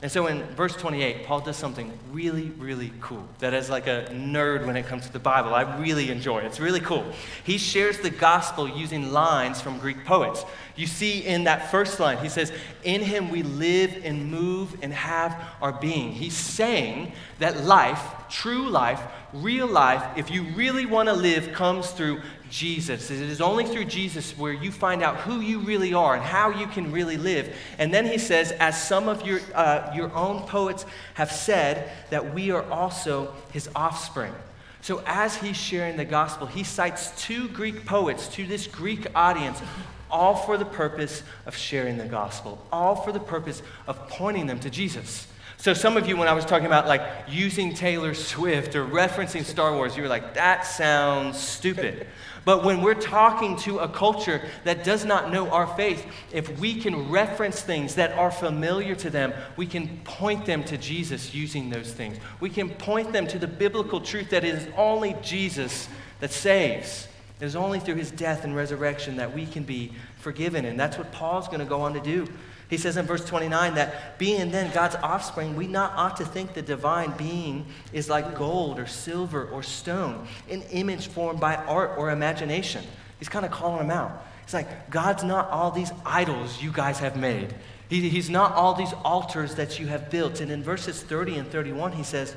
And 0.02 0.12
so 0.12 0.26
in 0.26 0.42
verse 0.54 0.76
28, 0.76 1.24
Paul 1.24 1.40
does 1.40 1.56
something 1.56 1.90
really, 2.12 2.50
really 2.58 2.92
cool 3.00 3.26
that 3.38 3.54
as 3.54 3.70
like 3.70 3.86
a 3.86 4.06
nerd 4.12 4.66
when 4.66 4.76
it 4.76 4.84
comes 4.84 5.06
to 5.06 5.12
the 5.12 5.18
Bible, 5.18 5.54
I 5.54 5.78
really 5.78 6.10
enjoy. 6.10 6.40
It. 6.40 6.44
It's 6.44 6.60
really 6.60 6.80
cool. 6.80 7.06
He 7.44 7.56
shares 7.56 7.98
the 8.00 8.10
gospel 8.10 8.68
using 8.68 9.10
lines 9.10 9.62
from 9.62 9.78
Greek 9.78 10.04
poets. 10.04 10.44
You 10.76 10.86
see 10.86 11.24
in 11.24 11.44
that 11.44 11.70
first 11.70 11.98
line, 11.98 12.18
he 12.18 12.28
says, 12.28 12.52
In 12.84 13.00
him 13.00 13.30
we 13.30 13.42
live 13.42 14.02
and 14.04 14.30
move 14.30 14.76
and 14.82 14.92
have 14.92 15.42
our 15.62 15.72
being. 15.72 16.12
He's 16.12 16.36
saying 16.36 17.12
that 17.38 17.64
life, 17.64 18.02
true 18.28 18.68
life, 18.68 19.00
real 19.32 19.66
life, 19.66 20.02
if 20.16 20.30
you 20.30 20.44
really 20.54 20.86
want 20.86 21.08
to 21.08 21.14
live, 21.14 21.52
comes 21.52 21.90
through 21.90 22.20
Jesus. 22.50 23.10
It 23.10 23.20
is 23.20 23.40
only 23.40 23.64
through 23.64 23.86
Jesus 23.86 24.36
where 24.38 24.52
you 24.52 24.70
find 24.70 25.02
out 25.02 25.16
who 25.16 25.40
you 25.40 25.60
really 25.60 25.94
are 25.94 26.14
and 26.14 26.22
how 26.22 26.50
you 26.50 26.66
can 26.66 26.92
really 26.92 27.16
live. 27.16 27.54
And 27.78 27.92
then 27.92 28.06
he 28.06 28.18
says, 28.18 28.52
as 28.52 28.80
some 28.80 29.08
of 29.08 29.26
your, 29.26 29.40
uh, 29.54 29.92
your 29.94 30.12
own 30.14 30.42
poets 30.42 30.86
have 31.14 31.32
said, 31.32 31.90
that 32.10 32.34
we 32.34 32.50
are 32.50 32.64
also 32.70 33.34
his 33.52 33.68
offspring. 33.74 34.32
So, 34.80 35.02
as 35.04 35.34
he's 35.34 35.56
sharing 35.56 35.96
the 35.96 36.04
gospel, 36.04 36.46
he 36.46 36.62
cites 36.62 37.10
two 37.20 37.48
Greek 37.48 37.84
poets 37.84 38.28
to 38.28 38.46
this 38.46 38.68
Greek 38.68 39.06
audience, 39.16 39.60
all 40.08 40.36
for 40.36 40.56
the 40.56 40.64
purpose 40.64 41.24
of 41.44 41.56
sharing 41.56 41.96
the 41.96 42.04
gospel, 42.04 42.64
all 42.70 42.94
for 42.94 43.10
the 43.10 43.18
purpose 43.18 43.62
of 43.88 44.08
pointing 44.08 44.46
them 44.46 44.60
to 44.60 44.70
Jesus. 44.70 45.26
So 45.58 45.74
some 45.74 45.96
of 45.96 46.06
you, 46.06 46.16
when 46.16 46.28
I 46.28 46.32
was 46.32 46.44
talking 46.44 46.66
about 46.66 46.86
like 46.86 47.02
using 47.28 47.74
Taylor 47.74 48.14
Swift 48.14 48.74
or 48.76 48.84
referencing 48.84 49.44
Star 49.44 49.74
Wars, 49.74 49.96
you 49.96 50.02
were 50.02 50.08
like, 50.08 50.34
that 50.34 50.66
sounds 50.66 51.38
stupid. 51.38 52.06
But 52.44 52.62
when 52.62 52.80
we're 52.80 52.94
talking 52.94 53.56
to 53.60 53.80
a 53.80 53.88
culture 53.88 54.40
that 54.62 54.84
does 54.84 55.04
not 55.04 55.32
know 55.32 55.50
our 55.50 55.66
faith, 55.66 56.06
if 56.32 56.60
we 56.60 56.80
can 56.80 57.10
reference 57.10 57.60
things 57.60 57.96
that 57.96 58.12
are 58.12 58.30
familiar 58.30 58.94
to 58.94 59.10
them, 59.10 59.32
we 59.56 59.66
can 59.66 60.00
point 60.04 60.46
them 60.46 60.62
to 60.64 60.78
Jesus 60.78 61.34
using 61.34 61.70
those 61.70 61.92
things. 61.92 62.18
We 62.38 62.50
can 62.50 62.70
point 62.70 63.12
them 63.12 63.26
to 63.26 63.38
the 63.38 63.48
biblical 63.48 64.00
truth 64.00 64.30
that 64.30 64.44
it 64.44 64.54
is 64.54 64.68
only 64.76 65.16
Jesus 65.22 65.88
that 66.20 66.30
saves. 66.30 67.08
It 67.40 67.44
is 67.44 67.56
only 67.56 67.80
through 67.80 67.96
his 67.96 68.12
death 68.12 68.44
and 68.44 68.54
resurrection 68.54 69.16
that 69.16 69.34
we 69.34 69.44
can 69.44 69.64
be 69.64 69.92
forgiven. 70.18 70.64
And 70.66 70.78
that's 70.78 70.96
what 70.96 71.10
Paul's 71.10 71.48
going 71.48 71.58
to 71.58 71.66
go 71.66 71.80
on 71.80 71.94
to 71.94 72.00
do. 72.00 72.28
He 72.68 72.76
says 72.76 72.96
in 72.96 73.06
verse 73.06 73.24
29 73.24 73.74
that 73.74 74.18
being 74.18 74.50
then 74.50 74.72
God's 74.72 74.96
offspring, 74.96 75.54
we 75.54 75.66
not 75.66 75.92
ought 75.94 76.16
to 76.16 76.24
think 76.24 76.54
the 76.54 76.62
divine 76.62 77.12
being 77.16 77.66
is 77.92 78.08
like 78.08 78.36
gold 78.36 78.78
or 78.78 78.86
silver 78.86 79.46
or 79.48 79.62
stone, 79.62 80.26
an 80.50 80.62
image 80.72 81.06
formed 81.06 81.38
by 81.38 81.54
art 81.56 81.92
or 81.96 82.10
imagination. 82.10 82.84
He's 83.18 83.28
kind 83.28 83.44
of 83.44 83.52
calling 83.52 83.86
them 83.86 83.96
out. 83.96 84.26
He's 84.44 84.54
like, 84.54 84.90
God's 84.90 85.22
not 85.22 85.48
all 85.50 85.70
these 85.70 85.92
idols 86.04 86.60
you 86.62 86.72
guys 86.72 86.98
have 86.98 87.16
made. 87.16 87.54
He, 87.88 88.08
he's 88.08 88.28
not 88.28 88.52
all 88.52 88.74
these 88.74 88.92
altars 89.04 89.54
that 89.54 89.78
you 89.78 89.86
have 89.86 90.10
built. 90.10 90.40
And 90.40 90.50
in 90.50 90.62
verses 90.62 91.02
30 91.02 91.36
and 91.36 91.50
31, 91.50 91.92
he 91.92 92.02
says, 92.02 92.34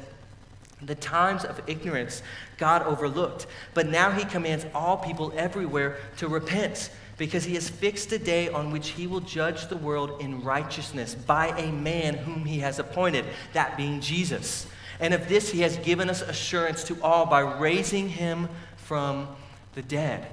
the 0.82 0.96
times 0.96 1.44
of 1.44 1.62
ignorance 1.68 2.22
God 2.58 2.84
overlooked, 2.84 3.48
but 3.74 3.88
now 3.88 4.12
he 4.12 4.24
commands 4.24 4.66
all 4.74 4.98
people 4.98 5.34
everywhere 5.36 5.98
to 6.18 6.28
repent 6.28 6.90
because 7.20 7.44
he 7.44 7.54
has 7.54 7.70
fixed 7.70 8.12
a 8.14 8.18
day 8.18 8.48
on 8.48 8.72
which 8.72 8.92
he 8.92 9.06
will 9.06 9.20
judge 9.20 9.68
the 9.68 9.78
world 9.78 10.22
in 10.22 10.42
righteousness 10.42 11.14
by 11.14 11.50
a 11.60 11.72
man 11.72 12.16
whom 12.16 12.46
he 12.46 12.60
has 12.60 12.80
appointed, 12.80 13.26
that 13.54 13.76
being 13.78 14.00
Jesus. 14.00 14.66
And 15.02 15.14
of 15.14 15.28
this 15.28 15.52
he 15.52 15.60
has 15.62 15.78
given 15.78 16.10
us 16.10 16.22
assurance 16.22 16.86
to 16.86 16.98
all 17.04 17.26
by 17.26 17.42
raising 17.42 18.08
him 18.08 18.48
from 18.78 19.28
the 19.76 19.82
dead. 19.82 20.28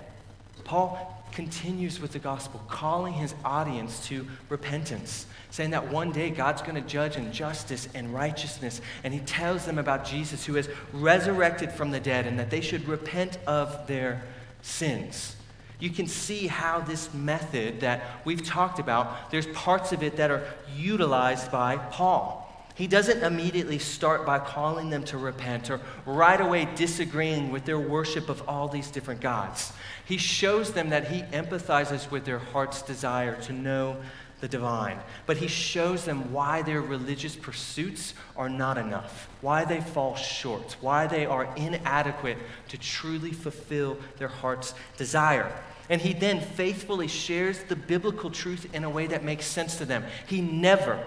Paul 0.62 1.25
continues 1.33 2.01
with 2.01 2.12
the 2.12 2.20
gospel, 2.20 2.62
calling 2.68 3.14
his 3.14 3.35
audience 3.44 4.07
to 4.07 4.25
repentance, 4.49 5.27
saying 5.51 5.70
that 5.70 5.90
one 5.90 6.12
day 6.12 6.31
God's 6.31 6.62
going 6.62 6.77
to 6.77 6.88
judge 6.88 7.16
in 7.16 7.33
justice 7.33 7.88
and 7.94 8.14
righteousness. 8.14 8.81
And 9.03 9.12
he 9.12 9.20
tells 9.20 9.66
them 9.66 9.79
about 9.79 10.05
Jesus 10.05 10.46
who 10.46 10.55
has 10.55 10.70
resurrected 10.92 11.72
from 11.72 11.90
the 11.90 12.01
dead 12.01 12.29
and 12.29 12.38
that 12.38 12.51
they 12.51 12.61
should 12.61 12.87
repent 12.87 13.38
of 13.46 13.88
their 13.88 14.22
sins 14.62 15.37
you 15.79 15.91
can 15.91 16.07
see 16.07 16.47
how 16.47 16.81
this 16.81 17.12
method 17.12 17.81
that 17.81 18.03
we've 18.25 18.45
talked 18.45 18.79
about, 18.79 19.31
there's 19.31 19.47
parts 19.49 19.93
of 19.93 20.03
it 20.03 20.17
that 20.17 20.31
are 20.31 20.43
utilized 20.75 21.51
by 21.51 21.77
Paul. 21.77 22.43
He 22.77 22.87
doesn't 22.87 23.23
immediately 23.23 23.79
start 23.79 24.27
by 24.27 24.39
calling 24.39 24.91
them 24.91 25.03
to 25.05 25.17
repent 25.17 25.71
or 25.71 25.81
right 26.05 26.41
away 26.41 26.69
disagreeing 26.75 27.51
with 27.51 27.65
their 27.65 27.79
worship 27.79 28.29
of 28.29 28.47
all 28.47 28.69
these 28.69 28.91
different 28.91 29.23
gods. 29.23 29.73
He 30.05 30.19
shows 30.19 30.73
them 30.73 30.91
that 30.91 31.09
he 31.09 31.23
empathizes 31.23 32.11
with 32.11 32.27
their 32.27 32.39
heart's 32.39 32.83
desire 32.83 33.41
to 33.43 33.55
know 33.55 33.97
the 34.40 34.49
divine. 34.49 34.99
But 35.25 35.38
he 35.38 35.49
shows 35.49 36.05
them 36.05 36.33
why 36.33 36.62
their 36.62 36.83
religious 36.83 37.35
pursuits 37.35 38.14
are 38.37 38.49
not 38.49 38.79
enough, 38.79 39.29
why 39.40 39.64
they 39.64 39.81
fall 39.81 40.14
short, 40.14 40.77
why 40.81 41.07
they 41.07 41.27
are 41.27 41.49
inadequate 41.57 42.38
to 42.68 42.79
truly 42.79 43.33
fulfill 43.33 43.96
their 44.18 44.29
heart's 44.29 44.75
desire. 44.96 45.51
And 45.88 46.01
he 46.01 46.12
then 46.12 46.40
faithfully 46.40 47.09
shares 47.09 47.62
the 47.62 47.77
biblical 47.77 48.31
truth 48.31 48.75
in 48.75 48.85
a 48.85 48.90
way 48.90 49.07
that 49.07 49.25
makes 49.25 49.46
sense 49.46 49.77
to 49.79 49.85
them. 49.85 50.05
He 50.27 50.40
never, 50.40 51.03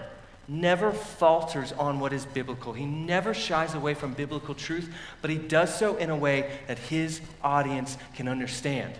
never 0.48 0.90
falters 0.90 1.72
on 1.72 2.00
what 2.00 2.12
is 2.12 2.26
biblical. 2.26 2.72
He 2.72 2.86
never 2.86 3.34
shies 3.34 3.74
away 3.74 3.94
from 3.94 4.14
biblical 4.14 4.54
truth, 4.54 4.92
but 5.20 5.30
he 5.30 5.38
does 5.38 5.72
so 5.78 5.96
in 5.96 6.10
a 6.10 6.16
way 6.16 6.50
that 6.66 6.78
his 6.78 7.20
audience 7.44 7.96
can 8.14 8.26
understand. 8.26 8.94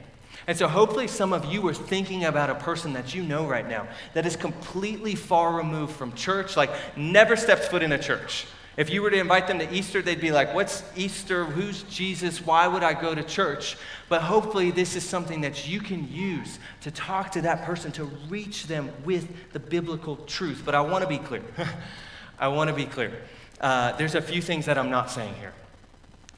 And 0.46 0.56
so, 0.56 0.68
hopefully, 0.68 1.06
some 1.06 1.32
of 1.32 1.44
you 1.44 1.66
are 1.68 1.74
thinking 1.74 2.24
about 2.24 2.50
a 2.50 2.54
person 2.54 2.92
that 2.94 3.14
you 3.14 3.22
know 3.22 3.46
right 3.46 3.68
now 3.68 3.86
that 4.14 4.26
is 4.26 4.36
completely 4.36 5.14
far 5.14 5.54
removed 5.54 5.94
from 5.94 6.12
church, 6.14 6.56
like 6.56 6.70
never 6.96 7.36
steps 7.36 7.68
foot 7.68 7.82
in 7.82 7.92
a 7.92 7.98
church. 7.98 8.46
If 8.76 8.88
you 8.88 9.02
were 9.02 9.10
to 9.10 9.18
invite 9.18 9.46
them 9.46 9.58
to 9.58 9.70
Easter, 9.70 10.00
they'd 10.00 10.20
be 10.20 10.32
like, 10.32 10.54
What's 10.54 10.82
Easter? 10.96 11.44
Who's 11.44 11.82
Jesus? 11.84 12.44
Why 12.44 12.66
would 12.66 12.82
I 12.82 12.98
go 12.98 13.14
to 13.14 13.22
church? 13.22 13.76
But 14.08 14.22
hopefully, 14.22 14.70
this 14.70 14.96
is 14.96 15.04
something 15.04 15.42
that 15.42 15.68
you 15.68 15.80
can 15.80 16.10
use 16.10 16.58
to 16.82 16.90
talk 16.90 17.32
to 17.32 17.42
that 17.42 17.64
person, 17.64 17.92
to 17.92 18.04
reach 18.28 18.66
them 18.66 18.90
with 19.04 19.52
the 19.52 19.58
biblical 19.58 20.16
truth. 20.16 20.62
But 20.64 20.74
I 20.74 20.80
want 20.80 21.02
to 21.02 21.08
be 21.08 21.18
clear. 21.18 21.42
I 22.38 22.48
want 22.48 22.70
to 22.70 22.74
be 22.74 22.86
clear. 22.86 23.12
Uh, 23.60 23.92
there's 23.98 24.14
a 24.14 24.22
few 24.22 24.40
things 24.40 24.64
that 24.66 24.78
I'm 24.78 24.90
not 24.90 25.10
saying 25.10 25.34
here. 25.34 25.52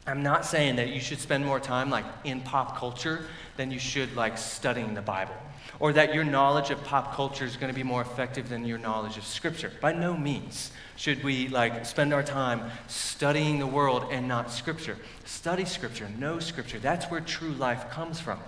I'm 0.07 0.23
not 0.23 0.45
saying 0.45 0.77
that 0.77 0.88
you 0.88 1.01
should 1.01 1.21
spend 1.21 1.47
more 1.47 1.61
time 1.61 1.88
like 1.88 2.05
in 2.25 2.41
pop 2.41 2.77
culture 2.77 3.27
than 3.57 3.71
you 3.71 3.79
should 3.79 4.17
like 4.17 4.37
studying 4.37 4.95
the 4.95 5.03
Bible 5.03 5.37
or 5.79 5.93
that 5.93 6.12
your 6.12 6.25
knowledge 6.25 6.71
of 6.71 6.83
pop 6.85 7.15
culture 7.15 7.45
is 7.45 7.57
going 7.57 7.73
to 7.73 7.75
be 7.75 7.85
more 7.85 8.03
effective 8.03 8.49
than 8.49 8.65
your 8.65 8.79
knowledge 8.79 9.17
of 9.17 9.25
scripture. 9.25 9.71
By 9.81 9.93
no 9.93 10.17
means 10.17 10.73
should 10.97 11.23
we 11.23 11.49
like 11.49 11.87
spend 11.87 12.12
our 12.12 12.23
time 12.23 12.71
studying 12.88 13.61
the 13.61 13.67
world 13.67 14.07
and 14.11 14.27
not 14.27 14.51
scripture. 14.51 14.97
Study 15.25 15.65
scripture, 15.65 16.09
know 16.19 16.41
scripture. 16.41 16.81
That's 16.81 17.07
where 17.07 17.21
true 17.21 17.53
life 17.53 17.88
comes 17.91 18.21
from. 18.21 18.41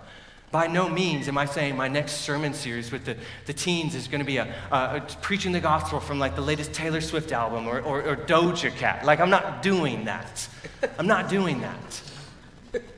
By 0.55 0.69
no 0.69 0.89
means 0.89 1.27
am 1.27 1.37
I 1.37 1.47
saying 1.47 1.77
my 1.77 1.89
next 1.89 2.19
sermon 2.19 2.55
series 2.55 2.93
with 2.93 3.07
the, 3.07 3.17
the 3.47 3.53
teens 3.53 3.97
is 3.97 4.07
going 4.07 4.21
to 4.21 4.25
be 4.25 4.37
a, 4.37 4.55
a, 4.71 4.77
a, 4.77 5.01
preaching 5.21 5.51
the 5.51 5.59
gospel 5.59 5.99
from 5.99 6.21
like 6.21 6.37
the 6.37 6.43
latest 6.43 6.73
Taylor 6.73 7.01
Swift 7.01 7.33
album 7.33 7.67
or, 7.67 7.81
or, 7.81 8.01
or 8.03 8.15
Doja 8.15 8.71
Cat. 8.77 9.05
Like, 9.05 9.19
I'm 9.19 9.31
not 9.31 9.63
doing 9.65 10.05
that. 10.05 10.47
I'm 10.97 11.09
not 11.09 11.29
doing 11.29 11.61
that. 11.63 12.03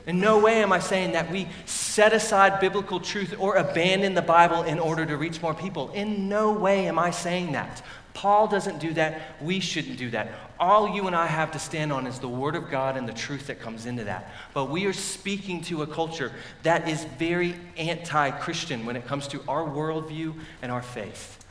In 0.06 0.20
no 0.20 0.38
way 0.38 0.62
am 0.62 0.70
I 0.70 0.80
saying 0.80 1.12
that 1.12 1.30
we 1.30 1.48
set 1.64 2.12
aside 2.12 2.60
biblical 2.60 3.00
truth 3.00 3.34
or 3.38 3.56
abandon 3.56 4.12
the 4.12 4.20
Bible 4.20 4.62
in 4.64 4.78
order 4.78 5.06
to 5.06 5.16
reach 5.16 5.40
more 5.40 5.54
people. 5.54 5.90
In 5.92 6.28
no 6.28 6.52
way 6.52 6.86
am 6.88 6.98
I 6.98 7.10
saying 7.10 7.52
that. 7.52 7.80
Paul 8.16 8.48
doesn't 8.48 8.78
do 8.78 8.94
that. 8.94 9.42
We 9.42 9.60
shouldn't 9.60 9.98
do 9.98 10.08
that. 10.12 10.30
All 10.58 10.88
you 10.88 11.06
and 11.06 11.14
I 11.14 11.26
have 11.26 11.52
to 11.52 11.58
stand 11.58 11.92
on 11.92 12.06
is 12.06 12.18
the 12.18 12.30
Word 12.30 12.56
of 12.56 12.70
God 12.70 12.96
and 12.96 13.06
the 13.06 13.12
truth 13.12 13.48
that 13.48 13.60
comes 13.60 13.84
into 13.84 14.04
that. 14.04 14.32
But 14.54 14.70
we 14.70 14.86
are 14.86 14.94
speaking 14.94 15.60
to 15.64 15.82
a 15.82 15.86
culture 15.86 16.32
that 16.62 16.88
is 16.88 17.04
very 17.18 17.56
anti 17.76 18.30
Christian 18.30 18.86
when 18.86 18.96
it 18.96 19.06
comes 19.06 19.28
to 19.28 19.42
our 19.46 19.62
worldview 19.62 20.32
and 20.62 20.72
our 20.72 20.80
faith. 20.80 21.44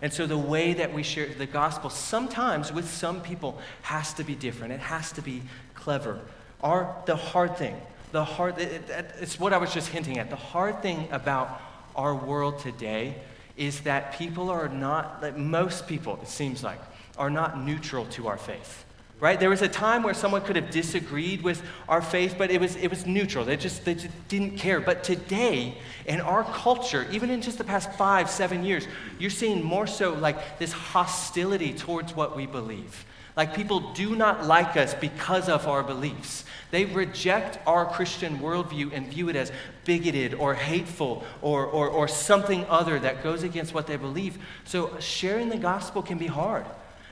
And 0.00 0.10
so 0.10 0.26
the 0.26 0.38
way 0.38 0.72
that 0.72 0.94
we 0.94 1.02
share 1.02 1.28
the 1.28 1.44
gospel, 1.44 1.90
sometimes 1.90 2.72
with 2.72 2.88
some 2.88 3.20
people, 3.20 3.58
has 3.82 4.14
to 4.14 4.24
be 4.24 4.34
different. 4.34 4.72
It 4.72 4.80
has 4.80 5.12
to 5.12 5.22
be 5.22 5.42
clever. 5.74 6.18
Our, 6.62 6.96
the 7.04 7.16
hard 7.16 7.58
thing, 7.58 7.78
the 8.12 8.24
hard, 8.24 8.58
it, 8.58 8.88
it, 8.88 9.12
it's 9.20 9.38
what 9.38 9.52
I 9.52 9.58
was 9.58 9.74
just 9.74 9.88
hinting 9.88 10.16
at. 10.16 10.30
The 10.30 10.36
hard 10.36 10.80
thing 10.80 11.08
about 11.12 11.60
our 11.94 12.14
world 12.14 12.60
today 12.60 13.16
is 13.56 13.80
that 13.80 14.16
people 14.18 14.50
are 14.50 14.68
not, 14.68 15.22
like 15.22 15.36
most 15.36 15.86
people, 15.86 16.18
it 16.22 16.28
seems 16.28 16.62
like, 16.62 16.80
are 17.16 17.30
not 17.30 17.58
neutral 17.60 18.04
to 18.06 18.28
our 18.28 18.36
faith. 18.36 18.84
Right? 19.18 19.40
There 19.40 19.48
was 19.48 19.62
a 19.62 19.68
time 19.68 20.02
where 20.02 20.12
someone 20.12 20.42
could 20.42 20.56
have 20.56 20.70
disagreed 20.70 21.40
with 21.40 21.62
our 21.88 22.02
faith, 22.02 22.34
but 22.36 22.50
it 22.50 22.60
was, 22.60 22.76
it 22.76 22.88
was 22.88 23.06
neutral. 23.06 23.46
They 23.46 23.56
just, 23.56 23.82
they 23.86 23.94
just 23.94 24.28
didn't 24.28 24.58
care. 24.58 24.78
But 24.78 25.04
today, 25.04 25.78
in 26.04 26.20
our 26.20 26.44
culture, 26.44 27.06
even 27.10 27.30
in 27.30 27.40
just 27.40 27.56
the 27.56 27.64
past 27.64 27.90
five, 27.94 28.28
seven 28.28 28.62
years, 28.62 28.86
you're 29.18 29.30
seeing 29.30 29.62
more 29.62 29.86
so 29.86 30.12
like 30.12 30.58
this 30.58 30.72
hostility 30.72 31.72
towards 31.72 32.14
what 32.14 32.36
we 32.36 32.44
believe. 32.44 33.06
Like 33.36 33.54
people 33.54 33.92
do 33.92 34.16
not 34.16 34.46
like 34.46 34.78
us 34.78 34.94
because 34.94 35.50
of 35.50 35.68
our 35.68 35.82
beliefs. 35.82 36.44
They 36.70 36.86
reject 36.86 37.58
our 37.66 37.84
Christian 37.84 38.38
worldview 38.38 38.92
and 38.94 39.06
view 39.08 39.28
it 39.28 39.36
as 39.36 39.52
bigoted 39.84 40.34
or 40.34 40.54
hateful 40.54 41.22
or, 41.42 41.66
or, 41.66 41.88
or 41.88 42.08
something 42.08 42.64
other 42.66 42.98
that 42.98 43.22
goes 43.22 43.42
against 43.42 43.74
what 43.74 43.86
they 43.86 43.96
believe. 43.96 44.38
So 44.64 44.98
sharing 45.00 45.50
the 45.50 45.58
gospel 45.58 46.02
can 46.02 46.16
be 46.16 46.26
hard. 46.26 46.64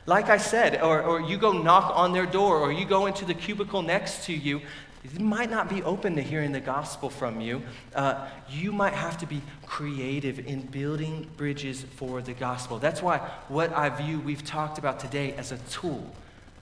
Like 0.07 0.29
I 0.29 0.37
said, 0.37 0.83
or, 0.83 1.03
or 1.03 1.21
you 1.21 1.39
go 1.39 1.53
knock 1.53 1.93
on 1.95 2.13
their 2.13 2.27
door 2.27 2.59
or 2.59 2.73
you 2.73 2.85
go 2.85 3.07
into 3.07 3.25
the 3.25 3.33
cubicle 3.33 3.81
next 3.81 4.25
to 4.25 4.35
you, 4.35 4.61
they 5.05 5.23
might 5.23 5.51
not 5.51 5.69
be 5.69 5.83
open 5.83 6.17
to 6.17 6.23
hearing 6.23 6.53
the 6.53 6.61
gospel 6.61 7.11
from 7.11 7.41
you. 7.41 7.63
Uh, 7.95 8.27
you 8.49 8.73
might 8.73 8.95
have 8.95 9.19
to 9.19 9.27
be 9.27 9.43
creative 9.67 10.47
in 10.47 10.63
building 10.63 11.29
bridges 11.37 11.85
for 11.97 12.23
the 12.23 12.33
gospel. 12.33 12.79
That's 12.79 13.03
why 13.03 13.19
what 13.49 13.73
I 13.73 13.91
view 13.91 14.21
we've 14.21 14.45
talked 14.45 14.79
about 14.79 14.99
today 14.99 15.35
as 15.35 15.53
a 15.53 15.59
tool, 15.71 16.11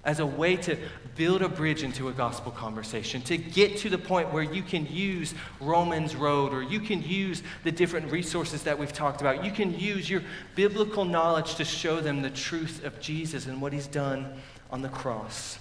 as 0.05 0.18
a 0.18 0.26
way 0.26 0.57
to 0.57 0.76
build 1.14 1.42
a 1.42 1.48
bridge 1.48 1.85
into 1.85 2.09
a 2.09 2.12
gospel 2.12 2.50
conversation, 2.50 3.22
to 3.22 3.38
get 3.38 3.76
to 3.78 3.88
the 3.88 3.98
point 3.98 4.33
where 4.33 4.42
you 4.42 4.64
can 4.64 4.87
use 4.87 5.35
Romans 5.61 6.16
Road 6.16 6.52
or 6.52 6.64
you 6.64 6.81
can 6.81 7.00
use 7.00 7.44
the 7.62 7.70
different 7.70 8.11
resources 8.11 8.64
that 8.64 8.76
we've 8.76 8.92
talked 8.92 9.20
about. 9.20 9.44
You 9.44 9.52
can 9.52 9.78
use 9.78 10.11
your 10.11 10.22
biblical 10.57 11.05
knowledge 11.05 11.55
to 11.57 11.64
show 11.64 12.00
them 12.00 12.22
the 12.22 12.31
truth 12.31 12.85
of 12.85 12.98
Jesus 12.98 13.46
and 13.46 13.62
what 13.62 13.72
he's 13.72 13.87
done 13.87 14.33
on 14.72 14.83
the 14.83 14.88
cross. 14.88 15.59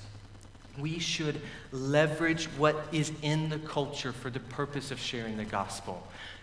We 0.79 0.99
should 0.99 1.41
leverage 1.71 2.45
what 2.57 2.87
is 2.91 3.11
in 3.21 3.49
the 3.49 3.59
culture 3.59 4.11
for 4.11 4.29
the 4.29 4.39
purpose 4.39 4.91
of 4.91 4.99
sharing 4.99 5.37
the 5.37 5.45
gospel. 5.45 6.01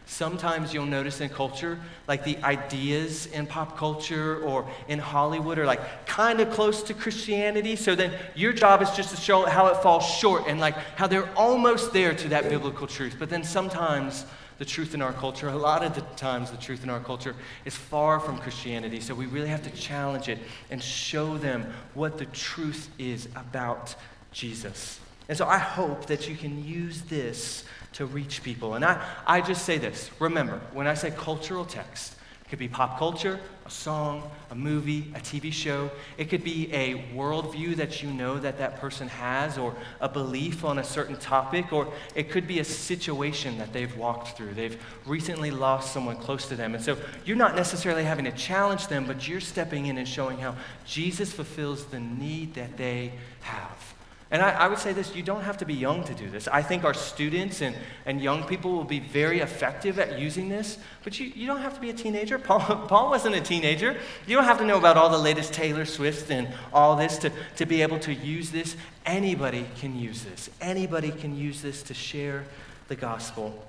Sometimes 0.08 0.72
you'll 0.72 0.86
notice 0.86 1.20
in 1.20 1.28
culture, 1.28 1.78
like 2.06 2.24
the 2.24 2.38
ideas 2.38 3.26
in 3.26 3.46
pop 3.46 3.76
culture 3.76 4.40
or 4.42 4.66
in 4.88 4.98
Hollywood 4.98 5.58
are 5.58 5.66
like 5.66 6.06
kind 6.06 6.40
of 6.40 6.50
close 6.50 6.82
to 6.84 6.94
Christianity. 6.94 7.76
So 7.76 7.94
then 7.94 8.14
your 8.34 8.54
job 8.54 8.80
is 8.80 8.90
just 8.92 9.10
to 9.10 9.20
show 9.20 9.44
how 9.44 9.66
it 9.66 9.76
falls 9.82 10.06
short 10.06 10.44
and 10.46 10.60
like 10.60 10.74
how 10.96 11.08
they're 11.08 11.28
almost 11.36 11.92
there 11.92 12.14
to 12.14 12.28
that 12.28 12.48
biblical 12.48 12.86
truth. 12.86 13.16
But 13.18 13.28
then 13.28 13.44
sometimes 13.44 14.24
the 14.56 14.64
truth 14.64 14.94
in 14.94 15.02
our 15.02 15.12
culture, 15.12 15.48
a 15.48 15.56
lot 15.56 15.84
of 15.84 15.94
the 15.94 16.00
times 16.16 16.50
the 16.50 16.56
truth 16.56 16.82
in 16.82 16.90
our 16.90 17.00
culture 17.00 17.36
is 17.66 17.76
far 17.76 18.18
from 18.18 18.38
Christianity. 18.38 19.00
So 19.00 19.14
we 19.14 19.26
really 19.26 19.48
have 19.48 19.62
to 19.64 19.70
challenge 19.70 20.30
it 20.30 20.38
and 20.70 20.82
show 20.82 21.36
them 21.36 21.70
what 21.92 22.16
the 22.16 22.26
truth 22.26 22.88
is 22.98 23.26
about 23.36 23.94
Jesus. 24.38 25.00
And 25.28 25.36
so 25.36 25.46
I 25.46 25.58
hope 25.58 26.06
that 26.06 26.28
you 26.28 26.36
can 26.36 26.64
use 26.64 27.02
this 27.02 27.64
to 27.94 28.06
reach 28.06 28.44
people. 28.44 28.74
And 28.74 28.84
I, 28.84 29.04
I 29.26 29.40
just 29.40 29.64
say 29.64 29.78
this 29.78 30.10
remember, 30.20 30.60
when 30.72 30.86
I 30.86 30.94
say 30.94 31.10
cultural 31.10 31.64
text, 31.64 32.14
it 32.40 32.48
could 32.48 32.60
be 32.60 32.68
pop 32.68 32.98
culture, 32.98 33.40
a 33.66 33.70
song, 33.70 34.30
a 34.50 34.54
movie, 34.54 35.12
a 35.16 35.18
TV 35.18 35.52
show. 35.52 35.90
It 36.18 36.30
could 36.30 36.44
be 36.44 36.72
a 36.72 37.04
worldview 37.14 37.74
that 37.76 38.00
you 38.00 38.10
know 38.12 38.38
that 38.38 38.58
that 38.58 38.76
person 38.76 39.08
has, 39.08 39.58
or 39.58 39.74
a 40.00 40.08
belief 40.08 40.64
on 40.64 40.78
a 40.78 40.84
certain 40.84 41.16
topic, 41.16 41.72
or 41.72 41.92
it 42.14 42.30
could 42.30 42.46
be 42.46 42.60
a 42.60 42.64
situation 42.64 43.58
that 43.58 43.72
they've 43.72 43.94
walked 43.96 44.36
through. 44.36 44.54
They've 44.54 44.80
recently 45.04 45.50
lost 45.50 45.92
someone 45.92 46.16
close 46.16 46.46
to 46.46 46.54
them. 46.54 46.76
And 46.76 46.82
so 46.82 46.96
you're 47.24 47.36
not 47.36 47.56
necessarily 47.56 48.04
having 48.04 48.24
to 48.24 48.32
challenge 48.32 48.86
them, 48.86 49.04
but 49.04 49.26
you're 49.26 49.40
stepping 49.40 49.86
in 49.86 49.98
and 49.98 50.08
showing 50.08 50.38
how 50.38 50.54
Jesus 50.86 51.32
fulfills 51.32 51.86
the 51.86 52.00
need 52.00 52.54
that 52.54 52.76
they 52.76 53.12
have. 53.40 53.97
And 54.30 54.42
I, 54.42 54.50
I, 54.50 54.68
would 54.68 54.78
say 54.78 54.92
this 54.92 55.16
you 55.16 55.22
don't 55.22 55.42
have 55.42 55.56
to 55.58 55.64
be 55.64 55.72
young 55.72 56.04
to 56.04 56.14
do 56.14 56.28
this. 56.28 56.48
I 56.48 56.60
think 56.60 56.84
our 56.84 56.92
students 56.92 57.62
and, 57.62 57.74
and 58.04 58.20
young 58.20 58.44
people 58.44 58.72
will 58.72 58.84
be 58.84 59.00
very 59.00 59.40
effective 59.40 59.98
at 59.98 60.18
using 60.18 60.50
this, 60.50 60.76
but 61.02 61.18
you, 61.18 61.32
you 61.34 61.46
don't 61.46 61.60
have 61.60 61.74
to 61.74 61.80
be 61.80 61.88
a 61.88 61.94
teenager. 61.94 62.38
Paul, 62.38 62.60
Paul 62.88 63.08
wasn't 63.08 63.36
a 63.36 63.40
teenager. 63.40 63.96
You 64.26 64.36
don't 64.36 64.44
have 64.44 64.58
to 64.58 64.66
know 64.66 64.76
about 64.76 64.98
all 64.98 65.08
the 65.08 65.18
latest 65.18 65.54
Taylor 65.54 65.86
Swift 65.86 66.30
and 66.30 66.48
all 66.74 66.94
this 66.94 67.16
to, 67.18 67.32
to 67.56 67.64
be 67.64 67.80
able 67.80 67.98
to 68.00 68.12
use 68.12 68.50
this. 68.50 68.76
Anybody 69.06 69.66
can 69.78 69.98
use 69.98 70.24
this. 70.24 70.50
Anybody 70.60 71.10
can 71.10 71.34
use 71.34 71.62
this 71.62 71.82
to 71.84 71.94
share 71.94 72.44
the 72.88 72.96
gospel. 72.96 73.64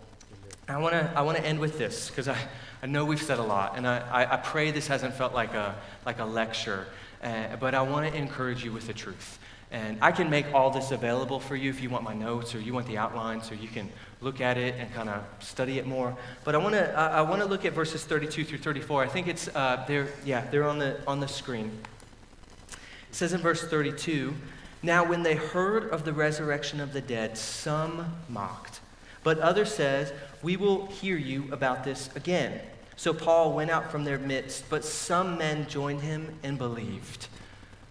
I 0.68 0.78
want 0.78 0.94
to 0.94 1.12
I 1.16 1.22
wanna 1.22 1.40
end 1.40 1.60
with 1.60 1.78
this 1.78 2.10
because 2.10 2.28
I, 2.28 2.38
I 2.84 2.86
know 2.86 3.04
we've 3.04 3.22
said 3.22 3.40
a 3.40 3.44
lot, 3.44 3.78
and 3.78 3.88
I, 3.88 4.00
I, 4.00 4.34
I 4.34 4.38
pray 4.38 4.72
this 4.72 4.88
hasn't 4.88 5.14
felt 5.14 5.34
like 5.34 5.54
a, 5.54 5.76
like 6.06 6.20
a 6.20 6.26
lecture, 6.26 6.86
uh, 7.24 7.56
but 7.60 7.74
I 7.74 7.82
want 7.82 8.12
to 8.12 8.18
encourage 8.18 8.64
you 8.64 8.72
with 8.72 8.88
the 8.88 8.94
truth. 8.94 9.40
And 9.72 10.00
I 10.02 10.12
can 10.12 10.30
make 10.30 10.52
all 10.54 10.72
this 10.72 10.92
available 10.92 11.40
for 11.40 11.56
you 11.56 11.70
if 11.70 11.82
you 11.82 11.90
want 11.90 12.04
my 12.04 12.14
notes 12.14 12.56
or 12.56 12.60
you 12.60 12.74
want 12.74 12.88
the 12.88 12.98
outline 12.98 13.44
so 13.44 13.54
you 13.54 13.68
can 13.68 13.90
look 14.20 14.42
at 14.42 14.58
it 14.58 14.76
and 14.80 14.92
kind 14.94 15.10
of 15.10 15.24
study 15.40 15.78
it 15.78 15.86
more. 15.86 16.18
But 16.44 16.56
I 16.56 16.58
want 16.58 16.74
to 16.74 16.92
I, 16.98 17.22
want 17.22 17.42
to 17.42 17.48
look 17.48 17.66
at 17.66 17.74
verses 17.74 18.04
32 18.04 18.46
through 18.46 18.58
34. 18.58 19.04
I 19.04 19.08
think 19.08 19.28
it's 19.28 19.48
uh, 19.50 19.84
they're 19.88 20.08
yeah 20.26 20.46
they're 20.50 20.68
on 20.68 20.80
the 20.80 21.00
on 21.06 21.20
the 21.20 21.28
screen. 21.28 21.72
It 22.72 23.16
says 23.16 23.34
in 23.34 23.42
verse 23.42 23.68
32, 23.68 24.34
now 24.82 25.04
when 25.04 25.24
they 25.24 25.36
heard 25.36 25.90
of 25.90 26.04
the 26.06 26.14
resurrection 26.14 26.80
of 26.80 26.94
the 26.94 27.02
dead, 27.02 27.38
some 27.38 28.16
mocked, 28.28 28.82
but 29.24 29.40
others 29.40 29.74
said, 29.74 30.16
we 30.42 30.58
will 30.58 30.86
hear 30.88 31.18
you 31.18 31.48
about 31.52 31.84
this 31.84 32.10
again. 32.16 32.62
So 32.96 33.14
Paul 33.14 33.54
went 33.54 33.72
out 33.72 33.92
from 33.92 34.04
their 34.04 34.20
midst, 34.20 34.70
but 34.70 34.86
some 34.86 35.38
men 35.38 35.68
joined 35.68 36.02
him 36.02 36.38
and 36.44 36.58
believed. 36.58 37.28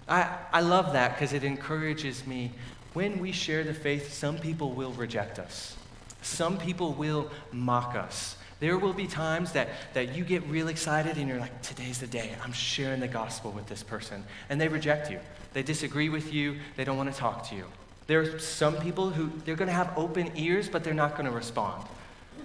I, 0.08 0.38
I 0.52 0.60
love 0.60 0.92
that 0.94 1.14
because 1.14 1.32
it 1.32 1.44
encourages 1.44 2.26
me. 2.26 2.52
When 2.94 3.20
we 3.20 3.32
share 3.32 3.64
the 3.64 3.74
faith, 3.74 4.12
some 4.12 4.38
people 4.38 4.72
will 4.72 4.92
reject 4.92 5.38
us, 5.38 5.76
some 6.22 6.58
people 6.58 6.94
will 6.94 7.30
mock 7.52 7.94
us. 7.94 8.36
There 8.60 8.76
will 8.76 8.92
be 8.92 9.06
times 9.06 9.52
that, 9.52 9.68
that 9.94 10.16
you 10.16 10.24
get 10.24 10.42
real 10.48 10.66
excited 10.66 11.16
and 11.16 11.28
you're 11.28 11.38
like, 11.38 11.62
today's 11.62 12.00
the 12.00 12.08
day. 12.08 12.34
I'm 12.42 12.52
sharing 12.52 12.98
the 12.98 13.06
gospel 13.06 13.52
with 13.52 13.66
this 13.68 13.84
person. 13.84 14.24
And 14.48 14.60
they 14.60 14.66
reject 14.66 15.12
you. 15.12 15.20
They 15.52 15.62
disagree 15.62 16.08
with 16.08 16.32
you. 16.32 16.56
They 16.76 16.82
don't 16.82 16.96
want 16.96 17.12
to 17.12 17.16
talk 17.16 17.48
to 17.50 17.54
you. 17.54 17.66
There 18.08 18.20
are 18.20 18.38
some 18.40 18.76
people 18.78 19.10
who 19.10 19.30
they're 19.44 19.54
going 19.54 19.68
to 19.68 19.74
have 19.74 19.96
open 19.96 20.32
ears, 20.34 20.68
but 20.68 20.82
they're 20.82 20.92
not 20.92 21.12
going 21.12 21.26
to 21.26 21.30
respond. 21.30 21.84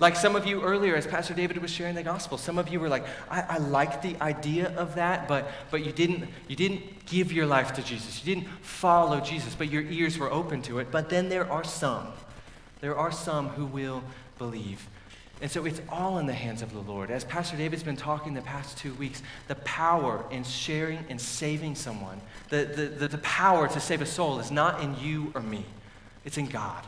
Like 0.04 0.18
some 0.18 0.36
of 0.36 0.46
you 0.46 0.62
earlier, 0.62 0.98
as 0.98 1.08
Pastor 1.08 1.34
David 1.34 1.60
was 1.60 1.72
sharing 1.72 1.96
the 1.96 2.04
gospel, 2.04 2.38
some 2.38 2.58
of 2.58 2.68
you 2.68 2.78
were 2.82 2.89
like, 2.89 3.06
I, 3.32 3.44
I 3.52 3.58
like 3.60 4.02
the 4.02 4.22
idea 4.22 4.76
of 4.76 4.96
that, 4.96 5.30
but, 5.30 5.50
but 5.72 5.86
you, 5.86 5.94
didn't, 5.94 6.28
you 6.50 6.58
didn't 6.58 7.06
give 7.06 7.32
your 7.32 7.46
life 7.46 7.72
to 7.76 7.82
Jesus. 7.82 8.22
You 8.22 8.36
didn't 8.36 8.50
follow 8.62 9.22
Jesus, 9.22 9.56
but 9.56 9.70
your 9.70 9.84
ears 9.84 10.18
were 10.18 10.30
open 10.30 10.62
to 10.63 10.80
it. 10.80 10.92
But 10.92 11.10
then 11.10 11.30
there 11.30 11.50
are 11.50 11.63
some. 11.63 12.10
There 12.82 12.98
are 12.98 13.13
some 13.13 13.48
who 13.48 13.66
will 13.66 14.04
believe. 14.38 14.89
And 15.42 15.50
so 15.50 15.63
it's 15.63 15.80
all 15.88 16.18
in 16.18 16.26
the 16.26 16.34
hands 16.34 16.62
of 16.62 16.74
the 16.74 16.82
Lord. 16.82 17.10
As 17.10 17.24
Pastor 17.24 17.56
David's 17.56 17.84
been 17.84 17.96
talking 17.96 18.34
the 18.34 18.42
past 18.42 18.78
two 18.78 18.94
weeks, 18.96 19.24
the 19.48 19.56
power 19.56 20.26
in 20.32 20.44
sharing 20.44 21.00
and 21.08 21.22
saving 21.22 21.76
someone, 21.76 22.20
the, 22.50 22.66
the, 22.66 22.86
the, 22.88 23.08
the 23.08 23.18
power 23.20 23.70
to 23.70 23.80
save 23.80 24.02
a 24.02 24.06
soul 24.06 24.39
is 24.39 24.52
not 24.52 24.84
in 24.84 25.00
you 25.00 25.32
or 25.34 25.42
me, 25.42 25.63
it's 26.26 26.38
in 26.38 26.48
God. 26.48 26.84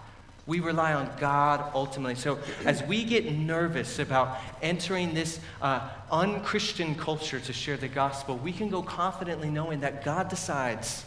We 0.47 0.59
rely 0.59 0.93
on 0.93 1.09
God 1.19 1.71
ultimately. 1.73 2.15
So, 2.15 2.37
as 2.65 2.83
we 2.83 3.03
get 3.03 3.31
nervous 3.31 3.97
about 3.97 4.37
entering 4.61 5.13
this 5.13 5.39
uh, 5.61 5.89
unchristian 6.11 6.95
culture 6.95 7.39
to 7.39 7.53
share 7.53 7.77
the 7.77 7.87
gospel, 7.87 8.37
we 8.37 8.51
can 8.51 8.69
go 8.69 8.83
confidently 8.83 9.49
knowing 9.49 9.79
that 9.79 10.05
God 10.05 10.29
decides. 10.29 11.03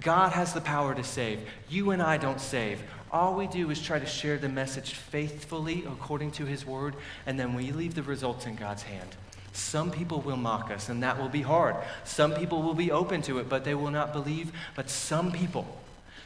God 0.00 0.32
has 0.32 0.52
the 0.52 0.60
power 0.60 0.94
to 0.94 1.04
save. 1.04 1.40
You 1.70 1.92
and 1.92 2.02
I 2.02 2.18
don't 2.18 2.40
save. 2.40 2.82
All 3.10 3.36
we 3.36 3.46
do 3.46 3.70
is 3.70 3.80
try 3.80 3.98
to 3.98 4.06
share 4.06 4.36
the 4.38 4.48
message 4.48 4.94
faithfully 4.94 5.84
according 5.86 6.32
to 6.32 6.44
His 6.44 6.66
word, 6.66 6.94
and 7.26 7.38
then 7.38 7.54
we 7.54 7.70
leave 7.70 7.94
the 7.94 8.02
results 8.02 8.44
in 8.44 8.56
God's 8.56 8.82
hand. 8.82 9.08
Some 9.52 9.92
people 9.92 10.20
will 10.20 10.36
mock 10.36 10.72
us, 10.72 10.88
and 10.88 11.02
that 11.04 11.18
will 11.18 11.28
be 11.28 11.42
hard. 11.42 11.76
Some 12.02 12.34
people 12.34 12.60
will 12.60 12.74
be 12.74 12.90
open 12.90 13.22
to 13.22 13.38
it, 13.38 13.48
but 13.48 13.64
they 13.64 13.74
will 13.74 13.92
not 13.92 14.12
believe. 14.12 14.52
But 14.74 14.90
some 14.90 15.30
people, 15.30 15.64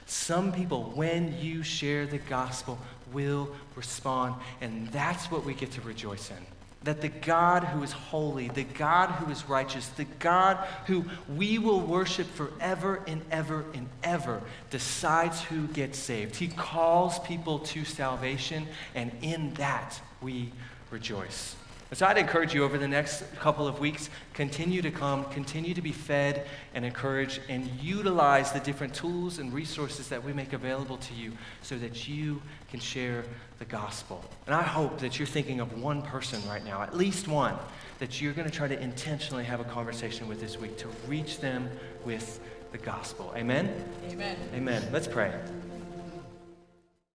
some 0.09 0.53
people, 0.53 0.85
when 0.95 1.39
you 1.39 1.63
share 1.63 2.07
the 2.07 2.17
gospel, 2.17 2.79
will 3.13 3.51
respond. 3.77 4.35
And 4.63 4.89
that's 4.89 5.31
what 5.31 5.45
we 5.45 5.53
get 5.53 5.71
to 5.73 5.83
rejoice 5.83 6.31
in. 6.31 6.37
That 6.85 7.03
the 7.03 7.09
God 7.09 7.65
who 7.65 7.83
is 7.83 7.93
holy, 7.93 8.49
the 8.49 8.65
God 8.65 9.11
who 9.11 9.31
is 9.31 9.47
righteous, 9.49 9.87
the 9.89 10.07
God 10.19 10.57
who 10.87 11.05
we 11.37 11.59
will 11.59 11.81
worship 11.81 12.27
forever 12.27 13.03
and 13.07 13.21
ever 13.31 13.67
and 13.75 13.87
ever 14.03 14.41
decides 14.71 15.43
who 15.43 15.67
gets 15.69 15.99
saved. 15.99 16.37
He 16.37 16.49
calls 16.49 17.19
people 17.19 17.59
to 17.61 17.85
salvation, 17.85 18.67
and 18.95 19.13
in 19.21 19.53
that 19.55 20.01
we 20.23 20.53
rejoice. 20.91 21.55
So 21.93 22.05
I'd 22.07 22.19
encourage 22.19 22.53
you 22.53 22.65
over 22.65 22.77
the 22.77 22.87
next 22.87 23.25
couple 23.37 23.67
of 23.67 23.81
weeks, 23.81 24.11
continue 24.35 24.83
to 24.83 24.91
come, 24.91 25.25
continue 25.27 25.73
to 25.73 25.81
be 25.81 25.93
fed 25.93 26.47
and 26.75 26.85
encouraged, 26.85 27.41
and 27.49 27.67
utilize 27.81 28.53
the 28.53 28.61
different 28.61 28.95
tools 28.95 29.39
and 29.39 29.53
resources 29.53 30.09
that 30.09 30.23
we 30.23 30.35
make 30.35 30.53
available 30.53 30.99
to 30.99 31.15
you 31.15 31.33
so 31.63 31.79
that 31.79 32.07
you 32.07 32.43
can 32.71 32.79
share 32.79 33.25
the 33.59 33.65
gospel. 33.65 34.23
And 34.47 34.55
I 34.55 34.63
hope 34.63 34.99
that 34.99 35.19
you're 35.19 35.27
thinking 35.27 35.61
of 35.61 35.81
one 35.81 36.03
person 36.03 36.47
right 36.47 36.65
now, 36.65 36.83
at 36.83 36.95
least 36.95 37.27
one, 37.27 37.57
that 38.01 38.21
you're 38.21 38.35
going 38.35 38.49
to 38.49 38.55
try 38.55 38.69
to 38.69 38.79
intentionally 38.79 39.45
have 39.45 39.61
a 39.61 39.65
conversation 39.65 40.29
with 40.29 40.41
this 40.41 40.59
week 40.59 40.77
to 40.79 40.89
reach 41.07 41.41
them 41.41 41.71
with 42.05 42.39
the 42.71 42.79
gospel. 42.79 43.33
Amen? 43.35 43.85
Amen. 44.11 44.37
Amen. 44.55 44.83
Let's 44.93 45.09
pray. 45.09 45.33